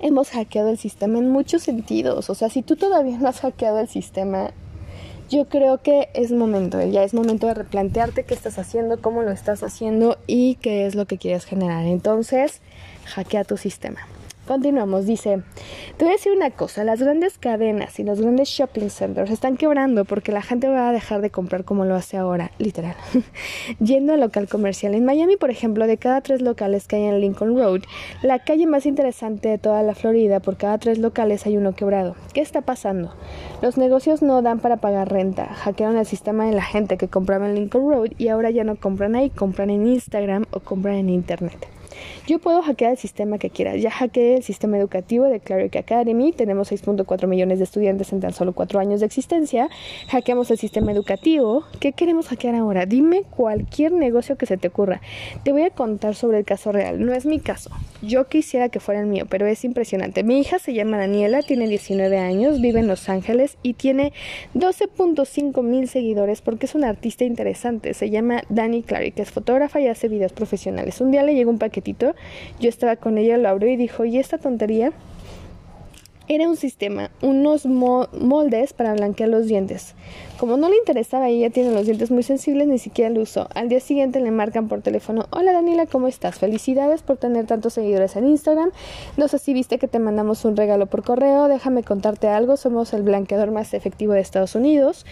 hemos 0.00 0.30
hackeado 0.30 0.68
el 0.68 0.78
sistema 0.78 1.18
en 1.18 1.30
muchos 1.30 1.62
sentidos. 1.62 2.30
O 2.30 2.34
sea, 2.34 2.48
si 2.48 2.62
tú 2.62 2.76
todavía 2.76 3.18
no 3.18 3.28
has 3.28 3.40
hackeado 3.40 3.78
el 3.78 3.88
sistema, 3.88 4.50
yo 5.28 5.48
creo 5.48 5.82
que 5.82 6.08
es 6.14 6.30
momento, 6.30 6.80
ya 6.84 7.02
es 7.02 7.12
momento 7.12 7.46
de 7.46 7.54
replantearte 7.54 8.24
qué 8.24 8.34
estás 8.34 8.58
haciendo, 8.58 9.00
cómo 9.00 9.22
lo 9.22 9.32
estás 9.32 9.62
haciendo 9.62 10.18
y 10.26 10.54
qué 10.56 10.86
es 10.86 10.94
lo 10.94 11.06
que 11.06 11.18
quieres 11.18 11.44
generar. 11.44 11.84
Entonces, 11.86 12.60
hackea 13.06 13.44
tu 13.44 13.56
sistema. 13.56 14.00
Continuamos, 14.46 15.06
dice, 15.06 15.42
te 15.96 16.04
voy 16.04 16.12
a 16.12 16.16
decir 16.16 16.30
una 16.30 16.52
cosa, 16.52 16.84
las 16.84 17.02
grandes 17.02 17.36
cadenas 17.36 17.98
y 17.98 18.04
los 18.04 18.20
grandes 18.20 18.48
shopping 18.48 18.90
centers 18.90 19.32
están 19.32 19.56
quebrando 19.56 20.04
porque 20.04 20.30
la 20.30 20.40
gente 20.40 20.68
va 20.68 20.88
a 20.88 20.92
dejar 20.92 21.20
de 21.20 21.30
comprar 21.30 21.64
como 21.64 21.84
lo 21.84 21.96
hace 21.96 22.16
ahora, 22.16 22.52
literal, 22.58 22.94
yendo 23.80 24.12
al 24.12 24.20
local 24.20 24.46
comercial. 24.46 24.94
En 24.94 25.04
Miami, 25.04 25.36
por 25.36 25.50
ejemplo, 25.50 25.88
de 25.88 25.96
cada 25.96 26.20
tres 26.20 26.42
locales 26.42 26.86
que 26.86 26.94
hay 26.94 27.02
en 27.06 27.20
Lincoln 27.20 27.58
Road, 27.58 27.82
la 28.22 28.38
calle 28.38 28.68
más 28.68 28.86
interesante 28.86 29.48
de 29.48 29.58
toda 29.58 29.82
la 29.82 29.96
Florida, 29.96 30.38
por 30.38 30.56
cada 30.56 30.78
tres 30.78 30.98
locales 30.98 31.44
hay 31.44 31.56
uno 31.56 31.74
quebrado. 31.74 32.14
¿Qué 32.32 32.40
está 32.40 32.60
pasando? 32.60 33.14
Los 33.62 33.76
negocios 33.78 34.22
no 34.22 34.42
dan 34.42 34.60
para 34.60 34.76
pagar 34.76 35.10
renta, 35.10 35.46
hackearon 35.46 35.96
el 35.96 36.06
sistema 36.06 36.46
de 36.46 36.52
la 36.52 36.62
gente 36.62 36.98
que 36.98 37.08
compraba 37.08 37.48
en 37.48 37.56
Lincoln 37.56 37.90
Road 37.90 38.10
y 38.16 38.28
ahora 38.28 38.50
ya 38.50 38.62
no 38.62 38.76
compran 38.76 39.16
ahí, 39.16 39.28
compran 39.28 39.70
en 39.70 39.88
Instagram 39.88 40.44
o 40.52 40.60
compran 40.60 40.94
en 40.94 41.10
Internet. 41.10 41.66
Yo 42.26 42.40
puedo 42.40 42.60
hackear 42.60 42.90
el 42.90 42.98
sistema 42.98 43.38
que 43.38 43.50
quiera. 43.50 43.76
Ya 43.76 43.88
hackeé 43.88 44.34
el 44.34 44.42
sistema 44.42 44.76
educativo 44.76 45.26
de 45.26 45.38
Cleric 45.38 45.76
Academy. 45.76 46.32
Tenemos 46.32 46.72
6.4 46.72 47.28
millones 47.28 47.58
de 47.58 47.64
estudiantes 47.64 48.12
en 48.12 48.18
tan 48.18 48.32
solo 48.32 48.52
4 48.52 48.80
años 48.80 48.98
de 48.98 49.06
existencia. 49.06 49.68
Hackeamos 50.08 50.50
el 50.50 50.58
sistema 50.58 50.90
educativo. 50.90 51.62
¿Qué 51.78 51.92
queremos 51.92 52.26
hackear 52.26 52.56
ahora? 52.56 52.84
Dime 52.84 53.22
cualquier 53.30 53.92
negocio 53.92 54.36
que 54.36 54.46
se 54.46 54.56
te 54.56 54.66
ocurra. 54.66 55.00
Te 55.44 55.52
voy 55.52 55.62
a 55.62 55.70
contar 55.70 56.16
sobre 56.16 56.38
el 56.38 56.44
caso 56.44 56.72
real. 56.72 57.06
No 57.06 57.12
es 57.12 57.26
mi 57.26 57.38
caso. 57.38 57.70
Yo 58.02 58.26
quisiera 58.26 58.70
que 58.70 58.80
fuera 58.80 59.00
el 59.00 59.06
mío, 59.06 59.26
pero 59.30 59.46
es 59.46 59.64
impresionante. 59.64 60.24
Mi 60.24 60.40
hija 60.40 60.58
se 60.58 60.74
llama 60.74 60.98
Daniela, 60.98 61.42
tiene 61.42 61.68
19 61.68 62.18
años, 62.18 62.60
vive 62.60 62.80
en 62.80 62.88
Los 62.88 63.08
Ángeles 63.08 63.56
y 63.62 63.74
tiene 63.74 64.12
12.5 64.54 65.62
mil 65.62 65.88
seguidores 65.88 66.40
porque 66.40 66.66
es 66.66 66.74
una 66.74 66.88
artista 66.88 67.24
interesante. 67.24 67.94
Se 67.94 68.10
llama 68.10 68.42
Dani 68.48 68.82
Clary, 68.82 69.12
es 69.14 69.30
fotógrafa 69.30 69.80
y 69.80 69.86
hace 69.86 70.08
videos 70.08 70.32
profesionales. 70.32 71.00
Un 71.00 71.12
día 71.12 71.22
le 71.22 71.34
llegó 71.34 71.52
un 71.52 71.58
paquetito, 71.58 72.15
yo 72.60 72.68
estaba 72.68 72.96
con 72.96 73.18
ella, 73.18 73.38
lo 73.38 73.48
abrió 73.48 73.70
y 73.70 73.76
dijo, 73.76 74.04
¿y 74.04 74.18
esta 74.18 74.38
tontería? 74.38 74.92
Era 76.28 76.48
un 76.48 76.56
sistema, 76.56 77.12
unos 77.22 77.66
moldes 77.66 78.72
para 78.72 78.94
blanquear 78.94 79.28
los 79.28 79.46
dientes. 79.46 79.94
Como 80.40 80.56
no 80.56 80.68
le 80.68 80.76
interesaba, 80.76 81.28
ella 81.28 81.50
tiene 81.50 81.70
los 81.70 81.86
dientes 81.86 82.10
muy 82.10 82.24
sensibles, 82.24 82.66
ni 82.66 82.78
siquiera 82.78 83.10
lo 83.10 83.20
usó. 83.20 83.48
Al 83.54 83.68
día 83.68 83.78
siguiente 83.78 84.18
le 84.18 84.32
marcan 84.32 84.66
por 84.66 84.82
teléfono, 84.82 85.26
hola 85.30 85.52
Daniela, 85.52 85.86
¿cómo 85.86 86.08
estás? 86.08 86.40
Felicidades 86.40 87.02
por 87.02 87.16
tener 87.16 87.46
tantos 87.46 87.74
seguidores 87.74 88.16
en 88.16 88.26
Instagram. 88.26 88.72
No 89.16 89.28
sé 89.28 89.38
si 89.38 89.54
viste 89.54 89.78
que 89.78 89.86
te 89.86 90.00
mandamos 90.00 90.44
un 90.44 90.56
regalo 90.56 90.86
por 90.86 91.04
correo, 91.04 91.46
déjame 91.46 91.84
contarte 91.84 92.26
algo, 92.26 92.56
somos 92.56 92.92
el 92.92 93.02
blanqueador 93.02 93.52
más 93.52 93.72
efectivo 93.72 94.12
de 94.12 94.20
Estados 94.20 94.56
Unidos 94.56 95.06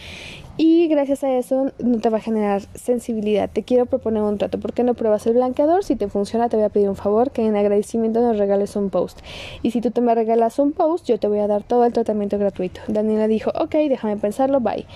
y 0.57 0.87
gracias 0.87 1.25
a 1.25 1.33
eso 1.37 1.73
no 1.81 1.99
te 1.99 2.11
va 2.11 2.19
a 2.19 2.21
generar 2.21 2.63
sensibilidad. 2.75 3.51
Te 3.51 3.65
quiero 3.65 3.87
proponer 3.87 4.23
un 4.23 4.39
trato. 4.39 4.61
¿Por 4.61 4.73
qué 4.73 4.85
no 4.85 4.95
pruebas 4.95 5.27
el 5.27 5.35
blanqueador? 5.35 5.83
Si 5.83 5.97
te 5.97 6.09
funciona, 6.09 6.49
te 6.49 6.57
voy 6.57 6.65
a 6.65 6.69
pedir 6.69 6.89
un 6.89 6.95
favor 6.95 7.33
que 7.33 7.45
en 7.45 7.57
agradecimiento 7.57 8.21
nos 8.21 8.39
regales 8.39 8.77
un 8.77 8.91
post. 8.91 9.19
Y 9.63 9.73
si 9.73 9.81
tú 9.81 9.91
te 9.91 10.01
me 10.01 10.15
regalas 10.15 10.61
un 10.61 10.71
post, 10.71 11.07
yo 11.09 11.19
te 11.19 11.27
voy 11.27 11.41
a 11.41 11.49
dar 11.49 11.65
todo 11.65 11.85
el 11.85 11.93
tratamiento 11.93 12.39
gratuito. 12.39 12.81
Daniela 12.87 13.27
dijo, 13.27 13.51
ok, 13.59 13.75
déjame 13.89 14.17
pensarlo, 14.17 14.61
bye. 14.61 14.87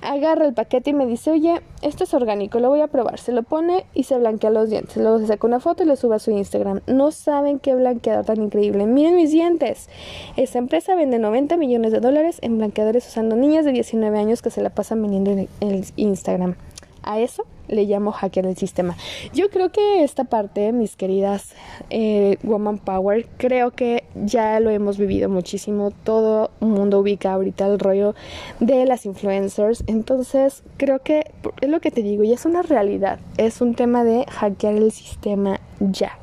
Agarra 0.00 0.46
el 0.46 0.54
paquete 0.54 0.90
y 0.90 0.94
me 0.94 1.04
dice, 1.04 1.30
oye, 1.30 1.60
esto 1.82 2.04
es 2.04 2.14
orgánico, 2.14 2.58
lo 2.58 2.70
voy 2.70 2.80
a 2.80 2.86
probar. 2.86 3.18
Se 3.18 3.32
lo 3.32 3.42
pone 3.42 3.84
y 3.92 4.04
se 4.04 4.16
blanquea 4.16 4.48
los 4.48 4.70
dientes. 4.70 4.96
Luego 4.96 5.18
se 5.18 5.26
saca 5.26 5.46
una 5.46 5.60
foto 5.60 5.82
y 5.82 5.86
lo 5.86 5.96
sube 5.96 6.14
a 6.14 6.20
su 6.20 6.30
Instagram. 6.30 6.80
No 6.86 7.10
saben 7.10 7.58
qué 7.58 7.74
blanqueador 7.74 8.24
tan 8.24 8.42
increíble. 8.42 8.86
Miren 8.86 9.16
mis 9.16 9.30
dientes. 9.30 9.90
Esa 10.38 10.58
empresa 10.58 10.94
vende 10.94 11.18
90 11.18 11.58
millones 11.58 11.92
de 11.92 12.00
dólares 12.00 12.38
en 12.40 12.56
blanqueadores 12.56 13.06
usando 13.06 13.36
niñas 13.36 13.66
de 13.66 13.72
19 13.72 14.18
años 14.18 14.40
que 14.40 14.50
se 14.50 14.62
la 14.62 14.70
pasan 14.70 15.01
en 15.04 15.48
el 15.60 15.84
Instagram. 15.96 16.54
A 17.02 17.18
eso 17.18 17.44
le 17.68 17.84
llamo 17.84 18.12
hackear 18.12 18.46
el 18.46 18.56
sistema. 18.56 18.96
Yo 19.32 19.50
creo 19.50 19.72
que 19.72 20.04
esta 20.04 20.24
parte, 20.24 20.72
mis 20.72 20.94
queridas 20.96 21.54
eh, 21.90 22.36
Woman 22.42 22.78
Power, 22.78 23.26
creo 23.38 23.70
que 23.70 24.04
ya 24.14 24.60
lo 24.60 24.70
hemos 24.70 24.98
vivido 24.98 25.28
muchísimo. 25.28 25.90
Todo 26.04 26.50
mundo 26.60 27.00
ubica 27.00 27.32
ahorita 27.32 27.66
el 27.66 27.78
rollo 27.78 28.14
de 28.60 28.84
las 28.84 29.06
influencers. 29.06 29.84
Entonces, 29.86 30.62
creo 30.76 31.00
que 31.00 31.32
es 31.60 31.68
lo 31.68 31.80
que 31.80 31.90
te 31.90 32.02
digo, 32.02 32.24
ya 32.24 32.34
es 32.34 32.44
una 32.44 32.62
realidad. 32.62 33.18
Es 33.36 33.60
un 33.60 33.74
tema 33.74 34.04
de 34.04 34.26
hackear 34.26 34.74
el 34.74 34.92
sistema 34.92 35.60
ya. 35.80 36.18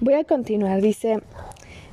Voy 0.00 0.14
a 0.14 0.24
continuar, 0.24 0.82
dice. 0.82 1.20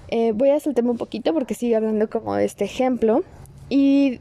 Eh, 0.10 0.32
voy 0.34 0.50
a 0.50 0.60
saltarme 0.60 0.91
un 0.91 0.97
poquito 0.97 1.34
porque 1.34 1.54
sigue 1.54 1.76
hablando 1.76 2.10
como 2.10 2.36
de 2.36 2.45
este 2.45 2.65
ejemplo. 2.65 3.24
Y 3.69 4.19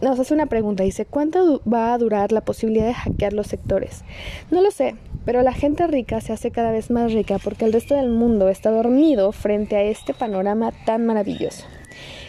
nos 0.00 0.18
hace 0.18 0.34
una 0.34 0.46
pregunta, 0.46 0.82
dice, 0.82 1.04
¿cuánto 1.04 1.60
va 1.70 1.92
a 1.92 1.98
durar 1.98 2.32
la 2.32 2.40
posibilidad 2.40 2.86
de 2.86 2.94
hackear 2.94 3.32
los 3.32 3.46
sectores? 3.46 4.04
No 4.50 4.62
lo 4.62 4.70
sé, 4.70 4.96
pero 5.24 5.42
la 5.42 5.52
gente 5.52 5.86
rica 5.86 6.20
se 6.20 6.32
hace 6.32 6.50
cada 6.50 6.70
vez 6.70 6.90
más 6.90 7.12
rica 7.12 7.38
porque 7.42 7.64
el 7.64 7.72
resto 7.72 7.94
del 7.94 8.08
mundo 8.08 8.48
está 8.48 8.70
dormido 8.70 9.32
frente 9.32 9.76
a 9.76 9.82
este 9.82 10.14
panorama 10.14 10.72
tan 10.86 11.06
maravilloso. 11.06 11.66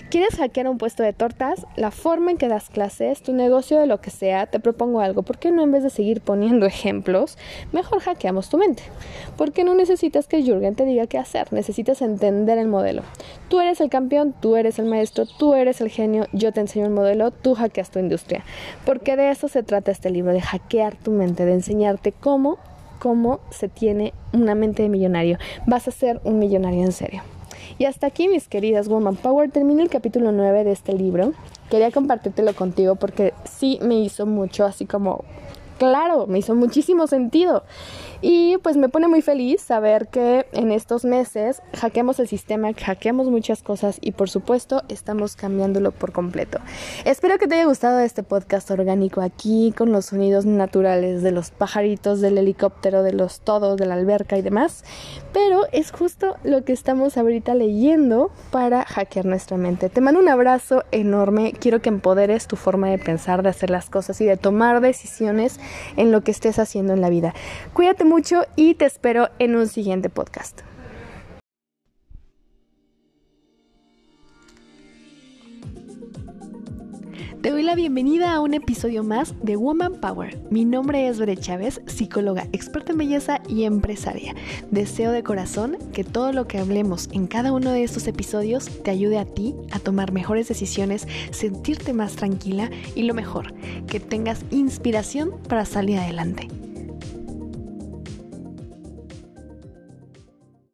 ¿Quieres 0.10 0.38
hackear 0.38 0.68
un 0.68 0.80
puesto 0.80 1.04
de 1.04 1.14
tortas? 1.14 1.68
La 1.76 1.92
forma 1.92 2.32
en 2.32 2.38
que 2.38 2.48
das 2.48 2.72
clases, 2.72 3.22
tu 3.22 3.32
negocio 3.32 3.78
de 3.78 3.86
lo 3.86 4.02
que 4.02 4.10
sea, 4.10 4.48
te 4.48 4.60
propongo 4.60 5.02
algo. 5.02 5.22
¿Por 5.22 5.38
qué 5.38 5.52
no 5.52 5.62
en 5.62 5.72
vez 5.72 5.84
de 5.84 5.92
seguir 5.92 6.20
poniendo 6.22 6.66
ejemplos, 6.66 7.38
mejor 7.74 8.00
hackeamos 8.00 8.50
tu 8.50 8.58
mente? 8.58 8.82
Porque 9.38 9.64
no 9.64 9.76
necesitas 9.76 10.26
que 10.26 10.42
Jürgen 10.42 10.74
te 10.74 10.86
diga 10.86 11.06
qué 11.06 11.20
hacer, 11.20 11.54
necesitas 11.54 12.02
entender 12.02 12.58
el 12.58 12.68
modelo. 12.68 13.04
Tú 13.50 13.60
eres 13.60 13.82
el 13.82 13.92
campeón, 13.92 14.34
tú 14.42 14.56
eres 14.56 14.80
el 14.80 14.86
maestro, 14.86 15.28
tú 15.28 15.54
eres 15.54 15.80
el 15.80 15.90
genio, 15.90 16.26
yo 16.34 16.52
te 16.52 16.62
enseño 16.62 16.86
el 16.86 16.92
modelo, 16.92 17.30
tú 17.30 17.54
hackeas 17.54 17.92
tu 17.92 18.00
industria. 18.00 18.44
Porque 18.88 19.16
de 19.16 19.30
eso 19.30 19.48
se 19.48 19.62
trata 19.62 19.92
este 19.92 20.10
libro, 20.10 20.34
de 20.34 20.42
hackear 20.42 20.96
tu 20.96 21.12
mente, 21.12 21.46
de 21.46 21.54
enseñarte 21.54 22.14
cómo, 22.14 22.58
cómo 22.98 23.42
se 23.52 23.68
tiene 23.68 24.16
una 24.34 24.56
mente 24.56 24.82
de 24.82 24.90
millonario. 24.90 25.38
Vas 25.68 25.88
a 25.88 25.92
ser 25.92 26.20
un 26.24 26.40
millonario 26.40 26.84
en 26.84 26.94
serio. 26.94 27.22
Y 27.78 27.86
hasta 27.86 28.08
aquí, 28.08 28.28
mis 28.28 28.48
queridas 28.48 28.88
Woman 28.88 29.16
Power, 29.16 29.52
termina 29.52 29.84
el 29.84 29.90
capítulo 29.90 30.32
9 30.32 30.64
de 30.64 30.72
este 30.72 30.94
libro. 30.94 31.34
Quería 31.70 31.92
compartírtelo 31.92 32.54
contigo 32.56 32.96
porque 32.96 33.34
sí 33.46 33.80
me 33.82 34.00
hizo 34.00 34.26
mucho, 34.26 34.66
así 34.66 34.86
como, 34.86 35.24
claro, 35.80 36.28
me 36.28 36.40
hizo 36.40 36.54
muchísimo 36.54 37.08
sentido. 37.08 37.64
Y 38.22 38.58
pues 38.58 38.76
me 38.76 38.90
pone 38.90 39.08
muy 39.08 39.22
feliz 39.22 39.62
saber 39.62 40.10
que 40.10 40.46
en 40.52 40.72
estos 40.72 41.06
meses 41.06 41.62
hackeamos 41.80 42.20
el 42.20 42.28
sistema, 42.28 42.74
hackeamos 42.74 43.30
muchas 43.30 43.64
cosas 43.64 43.98
y 44.02 44.12
por 44.12 44.30
supuesto 44.30 44.84
estamos 44.90 45.38
cambiándolo 45.38 45.92
por 45.92 46.12
completo. 46.12 46.60
Espero 47.06 47.38
que 47.38 47.48
te 47.48 47.56
haya 47.56 47.66
gustado 47.66 48.00
este 48.00 48.22
podcast 48.22 48.70
orgánico 48.72 49.22
aquí 49.22 49.74
con 49.76 49.94
los 49.94 50.08
sonidos 50.08 50.46
naturales 50.46 51.24
de 51.24 51.32
los 51.32 51.52
pajaritos, 51.52 52.20
del 52.20 52.38
helicóptero, 52.38 53.04
de 53.04 53.14
los 53.14 53.40
todos, 53.40 53.78
de 53.78 53.86
la 53.86 53.94
alberca 53.94 54.38
y 54.38 54.42
demás. 54.42 54.84
Pero 55.32 55.62
es 55.72 55.92
justo 55.92 56.36
lo 56.44 56.66
que 56.66 56.74
estamos 56.74 57.16
ahorita 57.16 57.56
leyendo 57.56 58.32
para 58.52 58.84
hackear 58.84 59.26
nuestra 59.26 59.56
mente. 59.56 59.88
Te 59.88 60.02
mando 60.02 60.20
un 60.20 60.28
abrazo 60.28 60.84
enorme. 60.92 61.54
Quiero 61.54 61.82
que 61.82 61.88
empoderes 61.88 62.48
tu 62.48 62.58
forma 62.58 62.90
de 62.90 62.98
pensar, 62.98 63.44
de 63.44 63.50
hacer 63.50 63.70
las 63.70 63.90
cosas 63.90 64.20
y 64.20 64.26
de 64.26 64.36
tomar 64.36 64.82
decisiones 64.82 65.58
en 65.98 66.12
lo 66.12 66.22
que 66.22 66.32
estés 66.32 66.60
haciendo 66.60 66.94
en 66.94 67.02
la 67.02 67.10
vida. 67.10 67.34
Cuídate 67.74 68.06
mucho 68.06 68.46
y 68.56 68.76
te 68.76 68.86
espero 68.86 69.30
en 69.40 69.56
un 69.56 69.68
siguiente 69.68 70.10
podcast. 70.10 70.69
Te 77.42 77.52
doy 77.52 77.64
la 77.64 77.74
bienvenida 77.74 78.34
a 78.34 78.42
un 78.42 78.54
episodio 78.54 79.02
más 79.02 79.34
de 79.42 79.56
Woman 79.56 80.02
Power. 80.02 80.38
Mi 80.50 80.66
nombre 80.66 81.08
es 81.08 81.20
Bere 81.20 81.38
Chávez, 81.38 81.82
psicóloga, 81.86 82.50
experta 82.52 82.92
en 82.92 82.98
belleza 82.98 83.40
y 83.48 83.64
empresaria. 83.64 84.36
Deseo 84.72 85.14
de 85.14 85.24
corazón 85.24 85.78
que 85.94 86.04
todo 86.04 86.34
lo 86.34 86.48
que 86.48 86.58
hablemos 86.58 87.08
en 87.14 87.28
cada 87.28 87.54
uno 87.54 87.72
de 87.72 87.84
estos 87.84 88.08
episodios 88.08 88.66
te 88.84 88.92
ayude 88.92 89.20
a 89.20 89.26
ti 89.26 89.56
a 89.72 89.80
tomar 89.80 90.12
mejores 90.12 90.50
decisiones, 90.50 91.08
sentirte 91.32 91.94
más 91.94 92.18
tranquila 92.18 92.70
y 92.94 93.04
lo 93.04 93.14
mejor, 93.14 93.54
que 93.88 94.02
tengas 94.02 94.44
inspiración 94.52 95.32
para 95.48 95.64
salir 95.64 95.98
adelante. 95.98 96.50